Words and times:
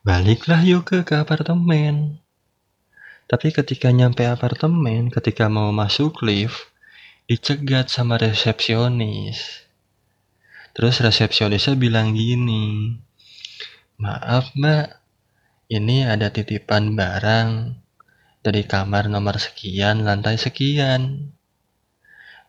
Baliklah 0.00 0.64
Yuke 0.64 1.04
ke 1.04 1.12
apartemen. 1.12 2.24
Tapi 3.28 3.52
ketika 3.52 3.92
nyampe 3.92 4.24
apartemen, 4.24 5.12
ketika 5.12 5.52
mau 5.52 5.68
masuk 5.76 6.24
lift, 6.24 6.72
dicegat 7.28 7.92
sama 7.92 8.16
resepsionis. 8.16 9.68
Terus 10.72 11.04
resepsionisnya 11.04 11.76
bilang 11.76 12.16
gini, 12.16 12.96
Maaf 14.00 14.56
mbak, 14.56 15.04
ini 15.68 16.08
ada 16.08 16.32
titipan 16.32 16.96
barang 16.96 17.76
dari 18.40 18.64
kamar 18.64 19.12
nomor 19.12 19.36
sekian, 19.36 20.08
lantai 20.08 20.40
sekian. 20.40 21.36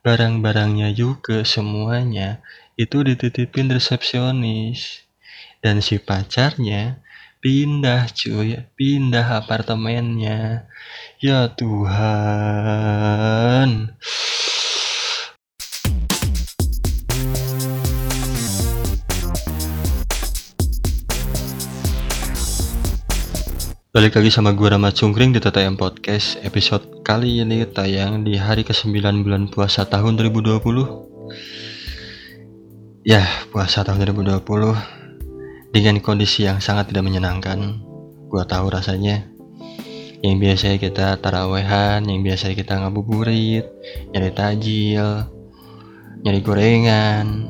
Barang-barangnya 0.07 0.95
juga 0.95 1.43
semuanya 1.43 2.39
itu 2.79 3.04
dititipin 3.04 3.68
resepsionis. 3.75 5.04
Dan 5.59 5.83
si 5.83 5.99
pacarnya 5.99 7.04
pindah 7.42 8.05
cuy, 8.14 8.54
pindah 8.77 9.41
apartemennya. 9.41 10.70
Ya 11.18 11.49
Tuhan. 11.49 11.98
Balik 23.91 24.16
lagi 24.16 24.32
sama 24.32 24.55
gue 24.55 24.71
Rama 24.71 24.88
Cungkring 24.96 25.35
di 25.35 25.44
TTM 25.44 25.76
Podcast 25.76 26.40
Episode 26.48 27.04
kali 27.04 27.44
ini 27.44 27.68
tayang 27.68 28.23
di 28.23 28.40
hari 28.40 28.63
ke-9 28.63 29.27
bulan 29.27 29.52
puasa 29.52 29.84
tahun 29.84 30.16
2020 30.16 30.63
Ya, 33.04 33.27
puasa 33.52 33.84
tahun 33.84 34.16
2020 34.16 35.01
dengan 35.71 36.03
kondisi 36.03 36.43
yang 36.43 36.59
sangat 36.59 36.91
tidak 36.91 37.07
menyenangkan. 37.07 37.79
Gua 38.27 38.43
tahu 38.43 38.71
rasanya. 38.71 39.27
Yang 40.21 40.35
biasanya 40.37 40.77
kita 40.77 41.07
tarawehan, 41.18 42.05
yang 42.05 42.21
biasanya 42.21 42.54
kita 42.54 42.77
ngabuburit, 42.77 43.65
nyari 44.13 44.31
tajil, 44.37 45.26
nyari 46.21 46.40
gorengan, 46.46 47.49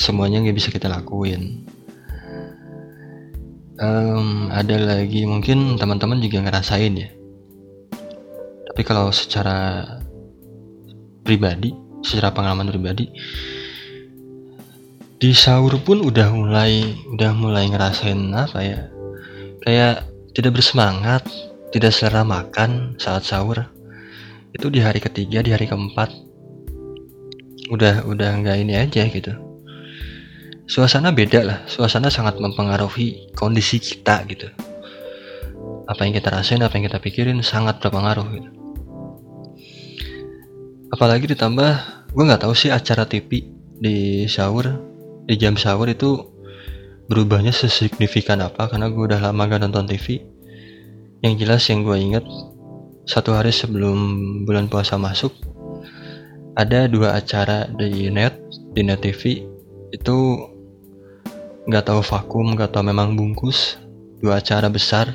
semuanya 0.00 0.40
nggak 0.40 0.56
bisa 0.56 0.72
kita 0.72 0.88
lakuin. 0.88 1.68
Um, 3.78 4.50
ada 4.50 4.74
lagi 4.80 5.22
mungkin 5.28 5.76
teman-teman 5.76 6.18
juga 6.24 6.42
ngerasain 6.42 6.94
ya. 6.98 7.10
Tapi 8.72 8.82
kalau 8.86 9.12
secara 9.12 9.84
pribadi, 11.22 11.76
secara 12.00 12.32
pengalaman 12.32 12.72
pribadi, 12.72 13.12
di 15.18 15.34
sahur 15.34 15.82
pun 15.82 15.98
udah 15.98 16.30
mulai 16.30 16.94
udah 17.10 17.34
mulai 17.34 17.66
ngerasain 17.66 18.30
apa 18.30 18.58
ya? 18.62 18.86
Kayak 19.66 20.06
tidak 20.30 20.62
bersemangat 20.62 21.26
tidak 21.74 21.90
selera 21.90 22.22
makan 22.22 22.94
saat 23.02 23.26
sahur. 23.26 23.66
Itu 24.54 24.70
di 24.70 24.78
hari 24.78 25.02
ketiga 25.02 25.42
di 25.42 25.50
hari 25.50 25.66
keempat. 25.66 26.14
Udah 27.74 28.06
udah 28.06 28.30
nggak 28.38 28.56
ini 28.62 28.78
aja 28.78 29.04
gitu. 29.10 29.34
Suasana 30.70 31.10
beda 31.10 31.40
lah 31.42 31.58
suasana 31.66 32.14
sangat 32.14 32.38
mempengaruhi 32.38 33.34
kondisi 33.34 33.82
kita 33.82 34.22
gitu. 34.30 34.46
Apa 35.90 36.06
yang 36.06 36.14
kita 36.14 36.30
rasain 36.30 36.62
apa 36.62 36.78
yang 36.78 36.86
kita 36.86 37.02
pikirin 37.02 37.42
sangat 37.42 37.82
berpengaruh 37.82 38.26
gitu. 38.38 38.50
Apalagi 40.94 41.26
ditambah 41.26 41.72
gue 42.14 42.22
nggak 42.22 42.46
tahu 42.46 42.54
sih 42.54 42.70
acara 42.70 43.02
TV 43.04 43.50
di 43.82 44.24
sahur 44.30 44.88
di 45.28 45.34
jam 45.36 45.60
sahur 45.60 45.92
itu 45.92 46.24
berubahnya 47.12 47.52
sesignifikan 47.52 48.40
apa? 48.40 48.72
Karena 48.72 48.88
gue 48.88 49.04
udah 49.04 49.20
lama 49.20 49.44
gak 49.44 49.60
nonton 49.60 49.84
TV 49.84 50.24
yang 51.20 51.36
jelas 51.36 51.66
yang 51.68 51.84
gue 51.84 51.98
inget 51.98 52.24
satu 53.04 53.34
hari 53.34 53.50
sebelum 53.50 53.98
bulan 54.48 54.70
puasa 54.70 54.96
masuk 54.96 55.34
ada 56.54 56.86
dua 56.90 57.14
acara 57.18 57.70
di 57.70 58.10
net 58.10 58.34
di 58.74 58.82
net 58.86 59.02
TV 59.02 59.46
itu 59.94 60.16
nggak 61.68 61.84
tahu 61.84 62.00
vakum 62.00 62.56
nggak 62.56 62.72
tahu 62.72 62.84
memang 62.86 63.14
bungkus 63.14 63.76
dua 64.18 64.40
acara 64.42 64.66
besar. 64.66 65.14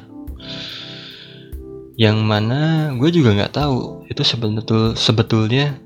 Yang 1.94 2.18
mana 2.25 2.90
gue 2.97 3.09
juga 3.13 3.38
nggak 3.38 3.53
tahu 3.53 4.09
itu 4.09 4.24
sebetul 4.25 4.97
sebetulnya 4.97 5.78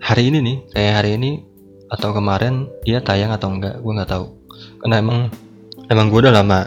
hari 0.00 0.32
ini 0.32 0.38
nih 0.40 0.56
kayak 0.72 0.94
hari 1.04 1.10
ini 1.20 1.30
atau 1.88 2.12
kemarin 2.12 2.68
dia 2.84 3.00
tayang 3.00 3.32
atau 3.32 3.52
enggak 3.52 3.80
gue 3.80 3.92
nggak 3.92 4.10
tahu. 4.10 4.26
Karena 4.84 5.00
emang 5.00 5.18
emang 5.88 6.06
gue 6.12 6.20
udah 6.28 6.34
lama 6.34 6.60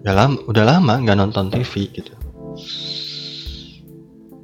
udah 0.00 0.14
lama 0.16 0.36
udah 0.48 0.64
lama 0.64 0.92
nggak 1.00 1.18
nonton 1.18 1.52
TV 1.52 1.72
gitu. 1.92 2.12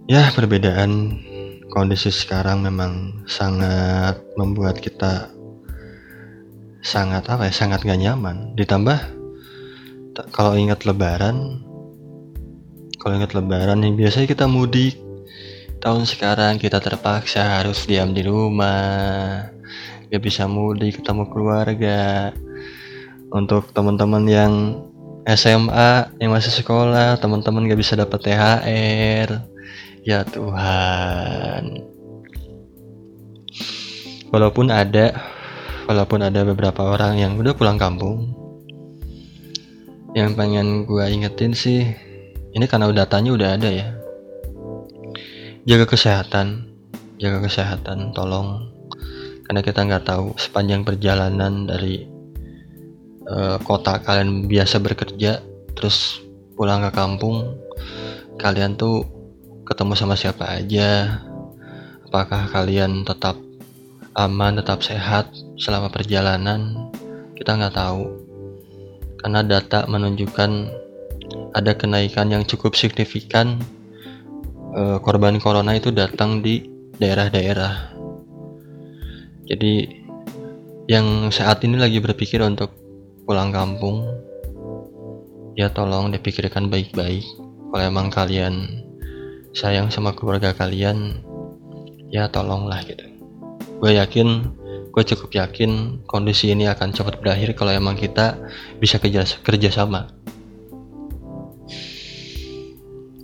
Ya 0.06 0.31
perbedaan 0.31 1.19
kondisi 1.66 2.15
sekarang 2.15 2.62
memang 2.62 3.25
sangat 3.27 4.22
membuat 4.38 4.78
kita 4.78 5.34
sangat 6.78 7.27
apa 7.27 7.50
ya 7.50 7.53
sangat 7.53 7.83
gak 7.83 7.98
nyaman. 7.98 8.54
Ditambah 8.54 8.98
kalau 10.31 10.54
ingat 10.54 10.87
lebaran 10.87 11.66
kalau 13.03 13.19
ingat 13.19 13.34
lebaran 13.34 13.83
yang 13.83 13.98
biasanya 13.98 14.31
kita 14.31 14.47
mudik. 14.47 14.94
Tahun 15.77 16.09
sekarang 16.09 16.56
kita 16.56 16.81
terpaksa 16.81 17.60
harus 17.60 17.84
diam 17.84 18.10
di 18.10 18.25
rumah 18.25 19.56
gak 20.12 20.22
bisa 20.22 20.47
mudik 20.47 21.03
ketemu 21.03 21.25
keluarga. 21.31 22.33
Untuk 23.31 23.75
teman-teman 23.75 24.25
yang 24.27 24.53
SMA 25.27 26.15
yang 26.22 26.31
masih 26.31 26.55
sekolah 26.55 27.19
teman-teman 27.19 27.67
gak 27.67 27.81
bisa 27.81 27.99
dapat 27.99 28.22
THR 28.22 29.28
ya 30.06 30.22
Tuhan. 30.22 31.83
Walaupun 34.31 34.71
ada 34.71 35.15
walaupun 35.91 36.22
ada 36.22 36.47
beberapa 36.47 36.87
orang 36.87 37.19
yang 37.19 37.34
udah 37.34 37.55
pulang 37.59 37.78
kampung. 37.78 38.34
Yang 40.16 40.31
pengen 40.39 40.89
gue 40.89 41.05
ingetin 41.12 41.53
sih 41.53 41.83
ini 42.56 42.65
karena 42.71 42.89
datanya 42.95 43.31
udah 43.34 43.49
ada 43.59 43.69
ya. 43.69 43.89
Jaga 45.66 45.91
kesehatan 45.91 46.77
jaga 47.16 47.41
kesehatan 47.49 48.12
tolong 48.12 48.76
karena 49.47 49.62
kita 49.62 49.87
nggak 49.87 50.05
tahu 50.05 50.34
sepanjang 50.34 50.83
perjalanan 50.83 51.71
dari 51.71 52.03
uh, 53.31 53.57
kota 53.62 54.03
kalian 54.03 54.51
biasa 54.51 54.83
bekerja 54.83 55.41
terus 55.79 56.19
pulang 56.59 56.83
ke 56.83 56.91
kampung 56.91 57.57
kalian 58.37 58.77
tuh 58.77 59.07
ketemu 59.67 59.93
sama 59.99 60.15
siapa 60.15 60.47
aja? 60.47 61.21
Apakah 62.07 62.47
kalian 62.53 63.03
tetap 63.03 63.34
aman 64.15 64.62
tetap 64.62 64.84
sehat 64.84 65.33
selama 65.59 65.91
perjalanan? 65.91 66.93
Kita 67.34 67.59
nggak 67.59 67.75
tahu. 67.75 68.05
Karena 69.19 69.43
data 69.43 69.89
menunjukkan 69.91 70.51
ada 71.57 71.73
kenaikan 71.75 72.31
yang 72.31 72.47
cukup 72.47 72.78
signifikan 72.78 73.59
uh, 74.77 75.03
korban 75.03 75.43
corona 75.43 75.75
itu 75.75 75.91
datang 75.91 76.45
di 76.45 76.63
daerah-daerah 77.01 77.96
jadi 79.47 79.87
yang 80.91 81.31
saat 81.31 81.62
ini 81.62 81.79
lagi 81.79 82.03
berpikir 82.03 82.43
untuk 82.43 82.75
pulang 83.27 83.55
kampung, 83.55 84.07
ya 85.59 85.71
tolong 85.71 86.11
dipikirkan 86.11 86.67
baik-baik. 86.71 87.23
Kalau 87.71 87.83
emang 87.83 88.11
kalian 88.11 88.83
sayang 89.55 89.91
sama 89.91 90.15
keluarga 90.15 90.55
kalian, 90.55 91.23
ya 92.11 92.31
tolonglah 92.31 92.83
gitu. 92.87 93.03
Gue 93.83 93.99
yakin, 93.99 94.51
gue 94.91 95.03
cukup 95.15 95.31
yakin 95.34 96.03
kondisi 96.07 96.51
ini 96.51 96.71
akan 96.71 96.95
cepat 96.95 97.19
berakhir 97.23 97.55
kalau 97.59 97.75
emang 97.75 97.95
kita 97.99 98.39
bisa 98.78 98.99
kerja 98.99 99.27
kerja 99.43 99.71
sama. 99.71 100.10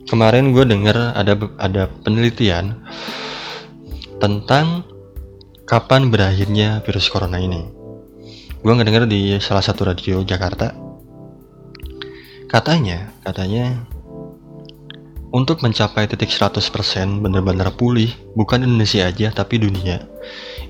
Kemarin 0.07 0.53
gue 0.53 0.67
dengar 0.69 1.17
ada 1.17 1.35
ada 1.57 1.89
penelitian 2.05 2.85
tentang 4.21 4.92
kapan 5.63 6.11
berakhirnya 6.11 6.83
virus 6.83 7.07
corona 7.07 7.39
ini. 7.39 7.63
Gue 8.63 8.73
ngedenger 8.75 9.07
di 9.07 9.39
salah 9.39 9.63
satu 9.63 9.87
radio 9.87 10.23
Jakarta. 10.23 10.75
Katanya, 12.51 13.11
katanya 13.25 13.87
untuk 15.33 15.65
mencapai 15.65 16.05
titik 16.11 16.29
100% 16.29 16.61
benar-benar 17.25 17.73
pulih, 17.73 18.13
bukan 18.37 18.67
Indonesia 18.67 19.09
aja 19.09 19.33
tapi 19.33 19.57
dunia, 19.57 20.05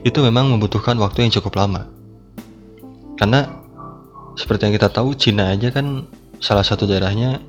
itu 0.07 0.19
memang 0.23 0.55
membutuhkan 0.55 0.95
waktu 1.03 1.27
yang 1.27 1.33
cukup 1.35 1.59
lama. 1.59 1.91
Karena 3.19 3.51
seperti 4.39 4.71
yang 4.71 4.75
kita 4.79 4.89
tahu 4.89 5.19
Cina 5.19 5.51
aja 5.51 5.75
kan 5.75 6.07
salah 6.39 6.63
satu 6.63 6.87
daerahnya 6.87 7.43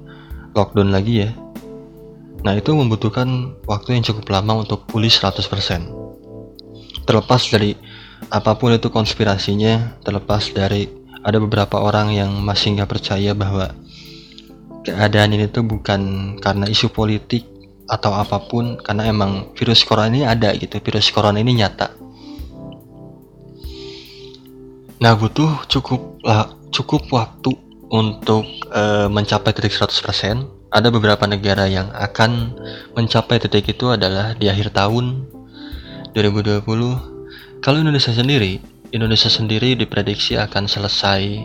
lockdown 0.58 0.90
lagi 0.90 1.28
ya. 1.28 1.30
Nah 2.44 2.58
itu 2.58 2.76
membutuhkan 2.76 3.56
waktu 3.70 3.96
yang 3.96 4.04
cukup 4.04 4.28
lama 4.34 4.66
untuk 4.66 4.84
pulih 4.90 5.08
100% 5.08 6.03
terlepas 7.04 7.50
dari 7.52 7.76
apa 8.32 8.56
pun 8.56 8.72
itu 8.76 8.88
konspirasinya 8.88 10.00
terlepas 10.04 10.52
dari 10.56 10.88
ada 11.24 11.40
beberapa 11.40 11.80
orang 11.80 12.12
yang 12.16 12.32
masih 12.44 12.76
nggak 12.76 12.92
percaya 12.92 13.32
bahwa 13.32 13.72
keadaan 14.84 15.36
ini 15.36 15.48
tuh 15.48 15.64
bukan 15.64 16.36
karena 16.44 16.68
isu 16.68 16.92
politik 16.92 17.48
atau 17.88 18.16
apa 18.16 18.44
pun 18.48 18.80
karena 18.80 19.12
emang 19.12 19.52
virus 19.56 19.84
corona 19.84 20.12
ini 20.12 20.24
ada 20.24 20.56
gitu 20.56 20.80
virus 20.80 21.12
corona 21.12 21.40
ini 21.40 21.60
nyata. 21.60 21.92
Nah 25.04 25.14
butuh 25.20 25.68
cukup 25.68 26.24
lah 26.24 26.48
cukup 26.72 27.08
waktu 27.12 27.52
untuk 27.92 28.48
uh, 28.72 29.12
mencapai 29.12 29.52
titik 29.52 29.76
100% 29.76 30.72
ada 30.74 30.90
beberapa 30.90 31.30
negara 31.30 31.70
yang 31.70 31.94
akan 31.94 32.58
mencapai 32.98 33.38
titik 33.38 33.78
itu 33.78 33.94
adalah 33.94 34.34
di 34.34 34.50
akhir 34.50 34.74
tahun 34.74 35.30
2020 36.14 37.60
kalau 37.60 37.78
Indonesia 37.82 38.14
sendiri 38.14 38.62
Indonesia 38.94 39.26
sendiri 39.26 39.74
diprediksi 39.74 40.38
akan 40.38 40.70
selesai 40.70 41.42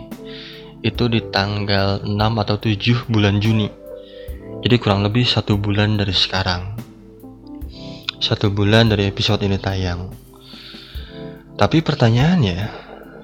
itu 0.85 1.03
di 1.09 1.19
tanggal 1.33 2.05
6 2.05 2.13
atau 2.13 2.55
7 2.61 3.09
bulan 3.09 3.41
Juni. 3.41 3.65
Jadi 4.61 4.75
kurang 4.77 5.01
lebih 5.01 5.25
satu 5.25 5.57
bulan 5.57 5.97
dari 5.97 6.13
sekarang. 6.13 6.77
Satu 8.21 8.53
bulan 8.53 8.93
dari 8.93 9.09
episode 9.09 9.41
ini 9.41 9.57
tayang. 9.57 10.13
Tapi 11.57 11.81
pertanyaannya 11.81 12.59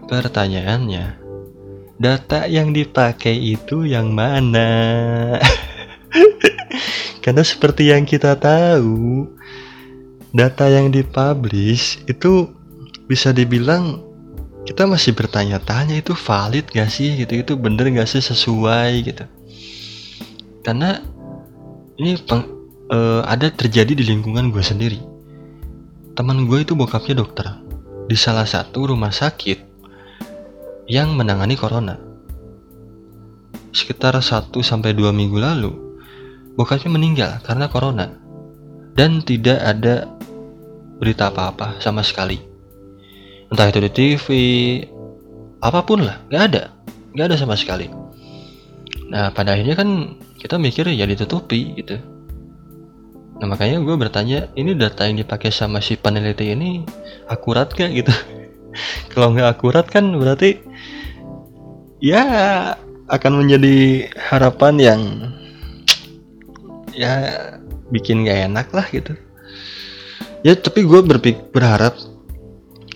pertanyaannya 0.09 1.05
data 2.01 2.49
yang 2.49 2.73
dipakai 2.73 3.37
itu 3.37 3.85
yang 3.85 4.09
mana? 4.09 5.37
Karena 7.23 7.45
seperti 7.45 7.93
yang 7.93 8.09
kita 8.09 8.33
tahu 8.41 9.29
data 10.35 10.67
yang 10.67 10.91
dipublish 10.91 12.03
itu 12.11 12.51
bisa 13.07 13.31
dibilang 13.31 14.03
kita 14.67 14.83
masih 14.83 15.15
bertanya-tanya 15.15 15.95
itu 15.95 16.11
valid 16.11 16.67
gak 16.75 16.91
sih? 16.91 17.15
Gitu. 17.15 17.45
Itu 17.45 17.55
bener 17.55 17.87
gak 17.95 18.09
sih? 18.09 18.19
Sesuai 18.19 18.91
gitu. 19.05 19.23
Karena 20.65 20.99
ini 21.95 22.19
peng, 22.19 22.43
uh, 22.91 23.21
ada 23.23 23.47
terjadi 23.47 23.95
di 23.95 24.03
lingkungan 24.03 24.51
gue 24.51 24.59
sendiri. 24.65 24.99
Teman 26.17 26.49
gue 26.49 26.65
itu 26.65 26.73
bokapnya 26.73 27.21
dokter 27.21 27.47
di 28.09 28.17
salah 28.17 28.49
satu 28.49 28.91
rumah 28.91 29.13
sakit 29.13 29.61
yang 30.89 31.13
menangani 31.13 31.55
corona. 31.55 31.95
Sekitar 33.69 34.17
1 34.17 34.49
sampai 34.65 34.95
2 34.97 35.13
minggu 35.13 35.37
lalu 35.37 35.71
bokapnya 36.57 36.89
meninggal 36.89 37.31
karena 37.45 37.69
corona. 37.69 38.07
Dan 38.95 39.19
tidak 39.27 39.59
ada 39.59 40.14
berita 40.99 41.31
apa-apa 41.31 41.79
sama 41.83 42.01
sekali. 42.01 42.39
Entah 43.51 43.69
itu 43.69 43.79
di 43.83 43.91
TV 43.91 44.25
apa 45.61 45.81
pun 45.83 46.03
lah 46.03 46.21
nggak 46.31 46.43
ada. 46.51 46.63
Nggak 47.15 47.25
ada 47.31 47.37
sama 47.39 47.55
sekali. 47.55 47.87
Nah 49.11 49.31
pada 49.31 49.55
akhirnya 49.55 49.77
kan 49.77 50.19
kita 50.39 50.59
mikir 50.59 50.87
ya 50.91 51.05
ditutupi 51.07 51.75
gitu. 51.79 51.99
Nah 53.35 53.45
makanya 53.51 53.83
gue 53.83 53.95
bertanya 53.99 54.47
ini 54.55 54.75
data 54.75 55.03
yang 55.07 55.19
dipakai 55.19 55.51
sama 55.51 55.83
si 55.83 55.99
peneliti 55.99 56.55
ini 56.55 56.87
akurat 57.27 57.67
gak 57.71 57.91
gitu. 57.91 58.13
Kalau 59.11 59.35
nggak 59.35 59.49
akurat 59.59 59.85
kan 59.87 60.07
berarti 60.15 60.59
ya 61.99 62.23
akan 63.05 63.45
menjadi 63.45 64.07
harapan 64.17 64.75
yang 64.81 65.01
ya 66.95 67.13
bikin 67.91 68.25
gak 68.25 68.49
enak 68.49 68.67
lah 68.71 68.87
gitu 68.89 69.13
ya 70.45 70.53
tapi 70.53 70.85
gue 70.85 71.01
berharap 71.49 71.97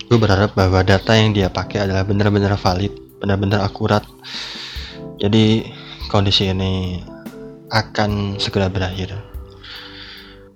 gue 0.06 0.18
berharap 0.18 0.54
bahwa 0.54 0.86
data 0.86 1.18
yang 1.18 1.34
dia 1.34 1.50
pakai 1.50 1.82
adalah 1.82 2.06
benar-benar 2.06 2.54
valid 2.54 3.10
benar-benar 3.20 3.60
akurat. 3.62 4.02
Jadi 5.20 5.68
kondisi 6.08 6.48
ini 6.48 7.04
akan 7.68 8.40
segera 8.40 8.72
berakhir. 8.72 9.12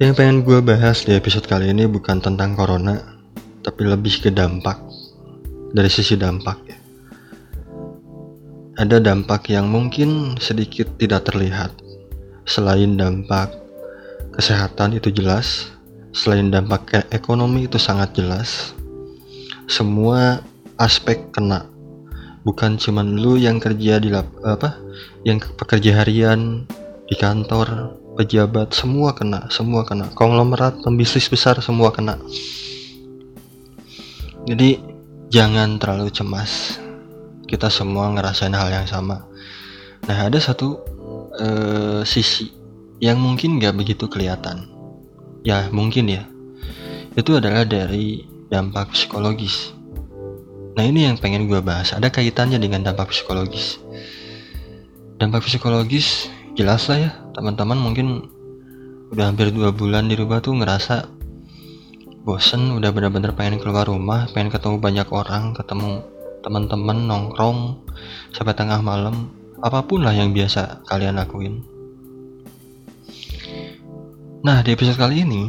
Yang 0.00 0.12
pengen 0.18 0.42
gue 0.42 0.58
bahas 0.64 1.04
di 1.06 1.14
episode 1.14 1.46
kali 1.46 1.70
ini 1.70 1.86
bukan 1.86 2.18
tentang 2.18 2.56
corona 2.56 3.20
tapi 3.60 3.84
lebih 3.84 4.24
ke 4.24 4.32
dampak. 4.32 4.80
Dari 5.74 5.90
sisi 5.92 6.16
dampak 6.16 6.58
ya. 6.66 6.78
Ada 8.74 8.98
dampak 8.98 9.54
yang 9.54 9.70
mungkin 9.70 10.40
sedikit 10.42 10.98
tidak 10.98 11.30
terlihat. 11.30 11.70
Selain 12.42 12.98
dampak 12.98 13.54
kesehatan 14.34 14.98
itu 14.98 15.14
jelas 15.14 15.73
selain 16.14 16.46
dampak 16.46 17.10
ekonomi 17.10 17.66
itu 17.66 17.74
sangat 17.74 18.14
jelas 18.14 18.70
semua 19.66 20.38
aspek 20.78 21.18
kena. 21.34 21.66
Bukan 22.46 22.76
cuman 22.78 23.18
lu 23.18 23.34
yang 23.40 23.58
kerja 23.58 23.98
di 23.98 24.12
lap, 24.12 24.28
apa 24.44 24.78
yang 25.26 25.40
pekerja 25.40 26.04
harian 26.04 26.68
di 27.08 27.16
kantor 27.16 27.98
pejabat 28.14 28.70
semua 28.70 29.16
kena 29.16 29.50
semua 29.50 29.82
kena. 29.82 30.12
Konglomerat 30.14 30.84
pembisnis 30.86 31.26
besar 31.26 31.58
semua 31.58 31.90
kena. 31.90 32.20
Jadi 34.44 34.78
jangan 35.32 35.80
terlalu 35.80 36.12
cemas. 36.14 36.78
Kita 37.48 37.72
semua 37.72 38.12
ngerasain 38.12 38.52
hal 38.54 38.70
yang 38.70 38.86
sama. 38.86 39.24
Nah 40.04 40.18
ada 40.28 40.36
satu 40.36 40.84
uh, 41.40 42.04
sisi 42.04 42.52
yang 43.00 43.16
mungkin 43.18 43.56
gak 43.56 43.74
begitu 43.74 44.06
kelihatan 44.06 44.73
ya 45.44 45.68
mungkin 45.70 46.08
ya 46.08 46.24
itu 47.14 47.36
adalah 47.38 47.62
dari 47.62 48.26
dampak 48.50 48.90
psikologis. 48.96 49.70
Nah 50.74 50.82
ini 50.82 51.06
yang 51.06 51.14
pengen 51.14 51.46
gue 51.46 51.62
bahas, 51.62 51.94
ada 51.94 52.10
kaitannya 52.10 52.58
dengan 52.58 52.82
dampak 52.82 53.14
psikologis. 53.14 53.78
Dampak 55.22 55.46
psikologis 55.46 56.26
jelas 56.58 56.90
lah 56.90 56.98
ya, 56.98 57.10
teman-teman 57.38 57.78
mungkin 57.78 58.26
udah 59.14 59.30
hampir 59.30 59.54
dua 59.54 59.70
bulan 59.70 60.10
di 60.10 60.18
rumah 60.18 60.42
tuh 60.42 60.58
ngerasa 60.58 61.06
bosen, 62.26 62.74
udah 62.74 62.90
bener-bener 62.90 63.30
pengen 63.38 63.62
keluar 63.62 63.86
rumah, 63.86 64.26
pengen 64.34 64.50
ketemu 64.50 64.82
banyak 64.82 65.08
orang, 65.14 65.54
ketemu 65.54 66.02
teman-teman 66.42 66.98
nongkrong 67.06 67.78
sampai 68.34 68.58
tengah 68.58 68.82
malam, 68.82 69.30
apa 69.62 69.86
pun 69.86 70.02
lah 70.02 70.12
yang 70.16 70.34
biasa 70.34 70.82
kalian 70.90 71.14
lakuin. 71.14 71.73
Nah 74.44 74.60
di 74.60 74.76
episode 74.76 75.00
kali 75.00 75.24
ini 75.24 75.48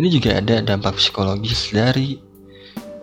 ini 0.00 0.08
juga 0.08 0.40
ada 0.40 0.64
dampak 0.64 0.96
psikologis 0.96 1.76
dari 1.76 2.16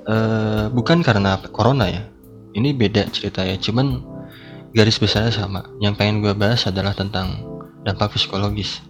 uh, 0.10 0.66
bukan 0.74 1.06
karena 1.06 1.38
corona 1.54 1.86
ya. 1.86 2.10
Ini 2.58 2.74
beda 2.74 3.14
ceritanya 3.14 3.54
cuman 3.62 4.02
garis 4.74 4.98
besarnya 4.98 5.30
sama. 5.30 5.62
Yang 5.78 5.94
pengen 6.02 6.26
gue 6.26 6.34
bahas 6.34 6.66
adalah 6.66 6.98
tentang 6.98 7.38
dampak 7.86 8.18
psikologis. 8.18 8.82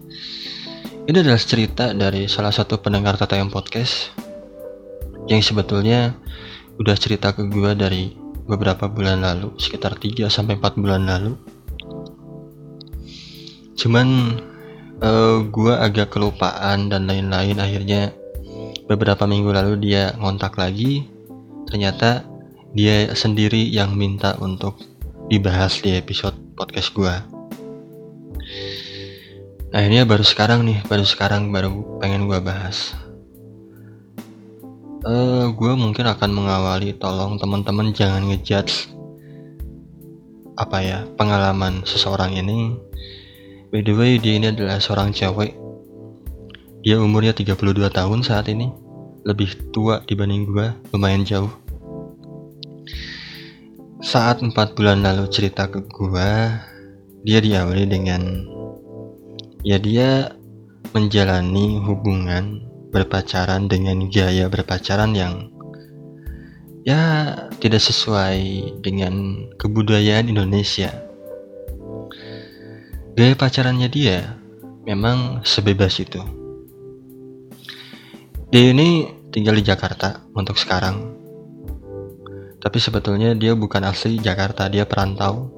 Ini 1.04 1.20
adalah 1.20 1.36
cerita 1.36 1.92
dari 1.92 2.24
salah 2.32 2.54
satu 2.54 2.80
pendengar 2.80 3.20
TTM 3.20 3.52
Podcast 3.52 4.16
yang 5.28 5.44
sebetulnya 5.44 6.16
udah 6.80 6.96
cerita 6.96 7.36
ke 7.36 7.44
gue 7.44 7.76
dari 7.76 8.16
beberapa 8.48 8.88
bulan 8.88 9.20
lalu 9.20 9.52
sekitar 9.60 10.00
3 10.00 10.32
sampai 10.32 10.56
4 10.56 10.80
bulan 10.80 11.04
lalu. 11.04 11.36
Cuman 13.76 14.08
uh, 15.00 15.06
eh, 15.06 15.36
gue 15.48 15.74
agak 15.74 16.12
kelupaan 16.12 16.92
dan 16.92 17.08
lain-lain. 17.08 17.56
Akhirnya 17.58 18.12
beberapa 18.86 19.24
minggu 19.24 19.50
lalu 19.50 19.74
dia 19.80 20.14
ngontak 20.16 20.56
lagi. 20.56 21.08
Ternyata 21.66 22.22
dia 22.76 23.10
sendiri 23.16 23.66
yang 23.66 23.96
minta 23.96 24.36
untuk 24.38 24.78
dibahas 25.26 25.82
di 25.82 25.96
episode 25.96 26.38
podcast 26.54 26.94
gue 26.94 27.36
akhirnya 29.76 30.08
baru 30.08 30.24
sekarang 30.24 30.64
nih 30.64 30.80
baru 30.88 31.04
sekarang 31.04 31.52
baru 31.52 32.00
pengen 32.00 32.24
gue 32.24 32.40
bahas. 32.40 32.96
Uh, 35.04 35.12
eh, 35.12 35.44
gue 35.52 35.72
mungkin 35.76 36.08
akan 36.08 36.30
mengawali 36.32 36.96
tolong 36.96 37.38
teman-teman 37.38 37.92
jangan 37.94 38.26
ngejudge 38.26 38.90
apa 40.56 40.80
ya 40.80 40.98
pengalaman 41.20 41.84
seseorang 41.84 42.32
ini 42.32 42.74
By 43.66 43.82
the 43.82 43.94
way, 43.98 44.22
dia 44.22 44.38
ini 44.38 44.54
adalah 44.54 44.78
seorang 44.78 45.10
cewek. 45.10 45.58
Dia 46.86 47.02
umurnya 47.02 47.34
32 47.34 47.90
tahun 47.90 48.22
saat 48.22 48.46
ini. 48.46 48.70
Lebih 49.26 49.74
tua 49.74 50.06
dibanding 50.06 50.46
gue, 50.46 50.70
lumayan 50.94 51.26
jauh. 51.26 51.50
Saat 53.98 54.38
4 54.46 54.54
bulan 54.78 55.02
lalu 55.02 55.26
cerita 55.34 55.66
ke 55.66 55.82
gue, 55.82 56.30
dia 57.26 57.38
diawali 57.42 57.90
dengan 57.90 58.22
ya 59.66 59.82
dia 59.82 60.30
menjalani 60.94 61.82
hubungan 61.82 62.62
berpacaran 62.94 63.66
dengan 63.66 64.06
gaya 64.06 64.46
berpacaran 64.46 65.10
yang 65.10 65.50
ya 66.86 67.34
tidak 67.58 67.82
sesuai 67.82 68.38
dengan 68.78 69.42
kebudayaan 69.58 70.30
Indonesia 70.30 71.05
Gaya 73.16 73.32
pacarannya 73.32 73.88
dia 73.88 74.36
memang 74.84 75.40
sebebas 75.40 75.96
itu. 75.96 76.20
Dia 78.52 78.70
ini 78.70 79.08
tinggal 79.32 79.56
di 79.56 79.64
Jakarta 79.64 80.22
untuk 80.36 80.60
sekarang. 80.60 81.16
tapi 82.66 82.82
sebetulnya 82.82 83.30
dia 83.38 83.54
bukan 83.54 83.86
asli 83.86 84.18
Jakarta 84.18 84.66
dia 84.66 84.82
perantau 84.82 85.54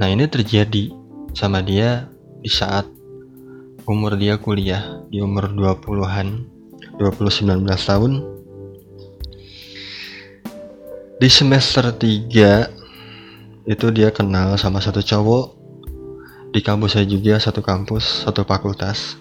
nah 0.00 0.08
ini 0.08 0.24
terjadi 0.24 0.88
sama 1.36 1.60
dia 1.60 2.08
di 2.40 2.48
saat 2.48 2.88
umur 3.84 4.16
dia 4.16 4.40
kuliah 4.40 5.04
di 5.12 5.20
umur 5.20 5.52
20-an 5.52 6.48
20-19 6.96 7.68
tahun 7.68 8.12
di 11.20 11.28
semester 11.28 11.92
3 11.92 13.68
itu 13.68 13.86
dia 13.92 14.08
kenal 14.08 14.56
sama 14.56 14.80
satu 14.80 15.04
cowok 15.04 15.59
di 16.50 16.60
kampus 16.66 16.98
saya 16.98 17.06
juga 17.06 17.38
satu 17.38 17.62
kampus 17.62 18.26
satu 18.26 18.42
fakultas. 18.42 19.14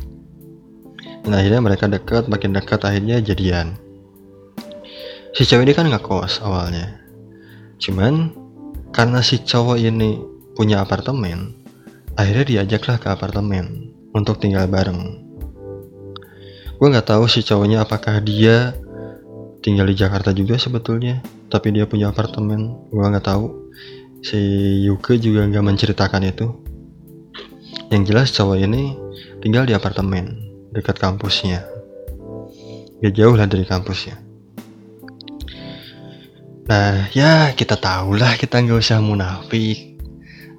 Dan 1.21 1.35
akhirnya 1.35 1.61
mereka 1.61 1.85
dekat 1.85 2.25
makin 2.25 2.57
dekat 2.57 2.81
akhirnya 2.81 3.21
jadian. 3.21 3.77
Si 5.37 5.45
cewek 5.45 5.69
ini 5.69 5.73
kan 5.77 5.85
nggak 5.85 6.01
kos 6.01 6.41
awalnya. 6.41 6.97
Cuman 7.77 8.33
karena 8.89 9.21
si 9.21 9.45
cowok 9.45 9.77
ini 9.77 10.17
punya 10.57 10.81
apartemen 10.81 11.53
akhirnya 12.17 12.65
diajaklah 12.65 12.97
ke 12.97 13.07
apartemen 13.13 13.93
untuk 14.11 14.41
tinggal 14.41 14.65
bareng. 14.65 15.29
Gue 16.81 16.87
nggak 16.89 17.13
tahu 17.13 17.29
si 17.29 17.45
cowoknya 17.45 17.85
apakah 17.85 18.19
dia 18.25 18.73
tinggal 19.61 19.85
di 19.85 19.95
Jakarta 19.95 20.33
juga 20.33 20.57
sebetulnya 20.57 21.21
tapi 21.53 21.77
dia 21.77 21.85
punya 21.85 22.09
apartemen. 22.09 22.89
Gue 22.89 23.05
nggak 23.05 23.27
tahu. 23.27 23.69
Si 24.19 24.35
Yuke 24.83 25.15
juga 25.15 25.47
nggak 25.47 25.63
menceritakan 25.63 26.27
itu 26.27 26.68
yang 27.89 28.05
jelas 28.05 28.29
cowok 28.29 28.57
ini 28.61 28.93
tinggal 29.41 29.65
di 29.65 29.73
apartemen 29.73 30.37
dekat 30.69 31.01
kampusnya. 31.01 31.65
Gak 33.01 33.13
jauh 33.17 33.33
lah 33.33 33.49
dari 33.49 33.65
kampusnya. 33.65 34.21
Nah 36.69 37.09
ya 37.17 37.49
kita 37.57 37.81
tahu 37.81 38.13
lah 38.13 38.37
kita 38.37 38.61
nggak 38.61 38.77
usah 38.77 39.01
munafik. 39.01 39.97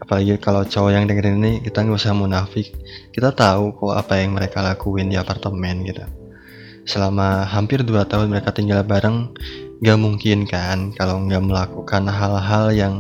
Apalagi 0.03 0.43
kalau 0.43 0.67
cowok 0.67 0.91
yang 0.91 1.07
dengerin 1.07 1.39
ini 1.39 1.53
kita 1.63 1.87
nggak 1.87 2.03
usah 2.03 2.19
munafik. 2.19 2.75
Kita 3.15 3.31
tahu 3.31 3.79
kok 3.79 3.95
apa 3.95 4.19
yang 4.19 4.35
mereka 4.35 4.59
lakuin 4.59 5.07
di 5.07 5.15
apartemen 5.15 5.87
gitu. 5.87 6.03
Selama 6.83 7.47
hampir 7.47 7.87
2 7.87 7.95
tahun 8.11 8.27
mereka 8.27 8.51
tinggal 8.51 8.83
bareng, 8.83 9.31
gak 9.79 9.99
mungkin 10.01 10.51
kan 10.51 10.91
kalau 10.99 11.23
nggak 11.23 11.45
melakukan 11.45 12.11
hal-hal 12.11 12.75
yang 12.75 12.95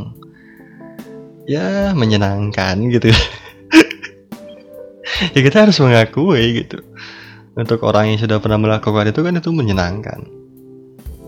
ya 1.51 1.91
menyenangkan 1.99 2.79
gitu. 2.95 3.11
ya 5.35 5.41
kita 5.41 5.69
harus 5.69 5.77
mengakui 5.81 6.65
gitu. 6.65 6.81
Untuk 7.55 7.83
orang 7.85 8.15
yang 8.15 8.19
sudah 8.23 8.39
pernah 8.41 8.57
melakukan 8.57 9.11
itu 9.11 9.21
kan 9.21 9.35
itu 9.37 9.50
menyenangkan. 9.53 10.21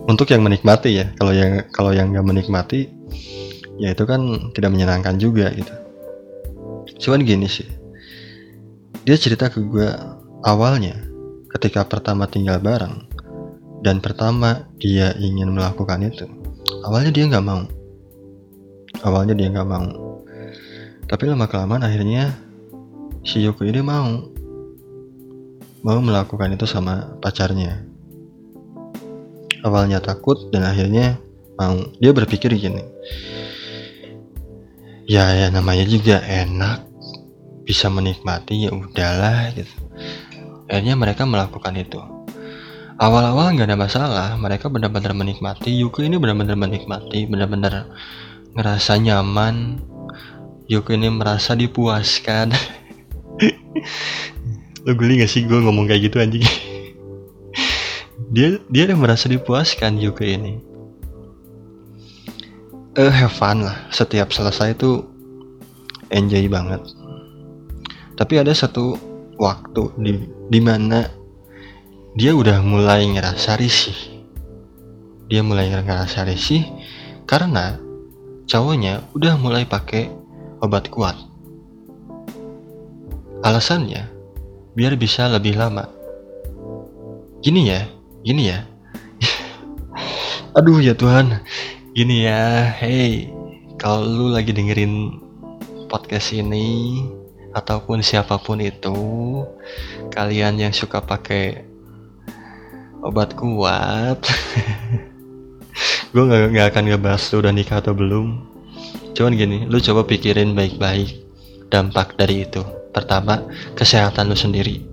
Untuk 0.09 0.27
yang 0.35 0.43
menikmati 0.43 0.91
ya 0.99 1.07
kalau 1.15 1.31
yang 1.31 1.63
kalau 1.71 1.95
yang 1.95 2.11
nggak 2.11 2.27
menikmati 2.27 2.91
ya 3.79 3.95
itu 3.95 4.03
kan 4.03 4.51
tidak 4.57 4.71
menyenangkan 4.75 5.21
juga 5.21 5.53
gitu. 5.55 5.75
Cuman 7.07 7.23
gini 7.23 7.47
sih 7.47 7.69
dia 9.03 9.19
cerita 9.19 9.51
ke 9.51 9.59
gue 9.63 9.91
awalnya 10.47 10.95
ketika 11.59 11.83
pertama 11.87 12.31
tinggal 12.31 12.63
bareng 12.63 13.07
dan 13.83 13.99
pertama 13.99 14.71
dia 14.79 15.11
ingin 15.19 15.51
melakukan 15.51 16.07
itu 16.07 16.27
awalnya 16.87 17.13
dia 17.15 17.29
nggak 17.31 17.47
mau. 17.47 17.63
Awalnya 19.03 19.35
dia 19.35 19.51
nggak 19.51 19.69
mau. 19.69 19.87
Tapi 21.11 21.23
lama 21.27 21.47
kelamaan 21.51 21.83
akhirnya 21.83 22.52
si 23.23 23.43
Yoko 23.47 23.63
ini 23.63 23.79
mau 23.83 24.27
mau 25.83 25.99
melakukan 25.99 26.55
itu 26.55 26.67
sama 26.67 27.19
pacarnya. 27.19 27.87
Awalnya 29.63 30.03
takut 30.03 30.51
dan 30.51 30.67
akhirnya 30.67 31.23
mau. 31.55 31.79
Dia 32.03 32.11
berpikir 32.11 32.51
gini, 32.59 32.83
ya 35.07 35.31
ya 35.39 35.47
namanya 35.55 35.87
juga 35.87 36.19
enak, 36.19 36.83
bisa 37.63 37.87
menikmati 37.87 38.67
ya 38.67 38.75
udahlah 38.75 39.55
gitu. 39.55 39.71
Akhirnya 40.67 40.99
mereka 40.99 41.23
melakukan 41.23 41.79
itu. 41.79 42.03
Awal-awal 42.99 43.55
nggak 43.55 43.67
ada 43.71 43.79
masalah, 43.79 44.29
mereka 44.39 44.67
benar-benar 44.67 45.15
menikmati. 45.15 45.75
Yuko 45.75 46.03
ini 46.07 46.19
benar-benar 46.19 46.59
menikmati, 46.59 47.27
benar-benar 47.27 47.91
ngerasa 48.55 48.99
nyaman. 48.99 49.79
Yuko 50.67 50.95
ini 50.95 51.11
merasa 51.11 51.55
dipuaskan. 51.55 52.51
lo 54.87 54.93
geli 54.99 55.23
gak 55.23 55.31
sih 55.31 55.47
gue 55.47 55.59
ngomong 55.63 55.87
kayak 55.87 56.11
gitu 56.11 56.19
anjing? 56.19 56.45
Dia 58.33 58.57
dia 58.73 58.89
yang 58.89 59.05
merasa 59.05 59.29
dipuaskan 59.29 60.01
juga 60.01 60.25
ini. 60.25 60.57
Eh 62.97 63.05
uh, 63.05 63.13
have 63.13 63.33
fun 63.33 63.65
lah. 63.65 63.89
Setiap 63.93 64.33
selesai 64.33 64.77
itu 64.77 65.05
enjoy 66.09 66.49
banget. 66.49 66.81
Tapi 68.17 68.35
ada 68.41 68.53
satu 68.53 68.97
waktu 69.37 69.83
di 70.01 70.13
di 70.49 70.61
mana 70.61 71.09
dia 72.17 72.33
udah 72.37 72.61
mulai 72.61 73.09
ngerasa 73.09 73.57
risih. 73.61 73.97
Dia 75.29 75.41
mulai 75.41 75.73
ngerasa 75.73 76.29
risih 76.29 76.69
karena 77.25 77.81
cowoknya 78.45 79.01
udah 79.17 79.41
mulai 79.41 79.65
pakai 79.65 80.13
obat 80.61 80.93
kuat 80.93 81.32
Alasannya, 83.43 84.07
biar 84.79 84.95
bisa 84.95 85.27
lebih 85.27 85.59
lama. 85.59 85.91
Gini 87.43 87.75
ya, 87.75 87.91
gini 88.23 88.55
ya. 88.55 88.63
Aduh 90.57 90.79
ya 90.79 90.95
Tuhan, 90.95 91.43
gini 91.91 92.23
ya. 92.23 92.71
Hey, 92.71 93.35
kalau 93.83 94.07
lu 94.07 94.27
lagi 94.31 94.55
dengerin 94.55 95.19
podcast 95.91 96.31
ini 96.31 97.03
ataupun 97.51 97.99
siapa 97.99 98.39
pun 98.39 98.63
itu, 98.63 98.95
kalian 100.15 100.63
yang 100.63 100.71
suka 100.71 101.03
pakai 101.03 101.67
obat 103.03 103.35
kuat, 103.35 104.23
gue 106.15 106.25
gak, 106.31 106.55
gak 106.55 106.67
akan 106.71 106.85
ngebahas 106.95 107.23
lu 107.35 107.37
udah 107.43 107.51
nikah 107.51 107.83
atau 107.83 107.91
belum. 107.91 108.39
Cuman 109.19 109.35
gini, 109.35 109.67
lu 109.67 109.83
coba 109.83 110.07
pikirin 110.07 110.55
baik-baik 110.55 111.27
dampak 111.75 112.15
dari 112.15 112.47
itu. 112.47 112.82
Pertama, 112.93 113.41
kesehatan 113.73 114.29
lu 114.29 114.37
sendiri. 114.37 114.85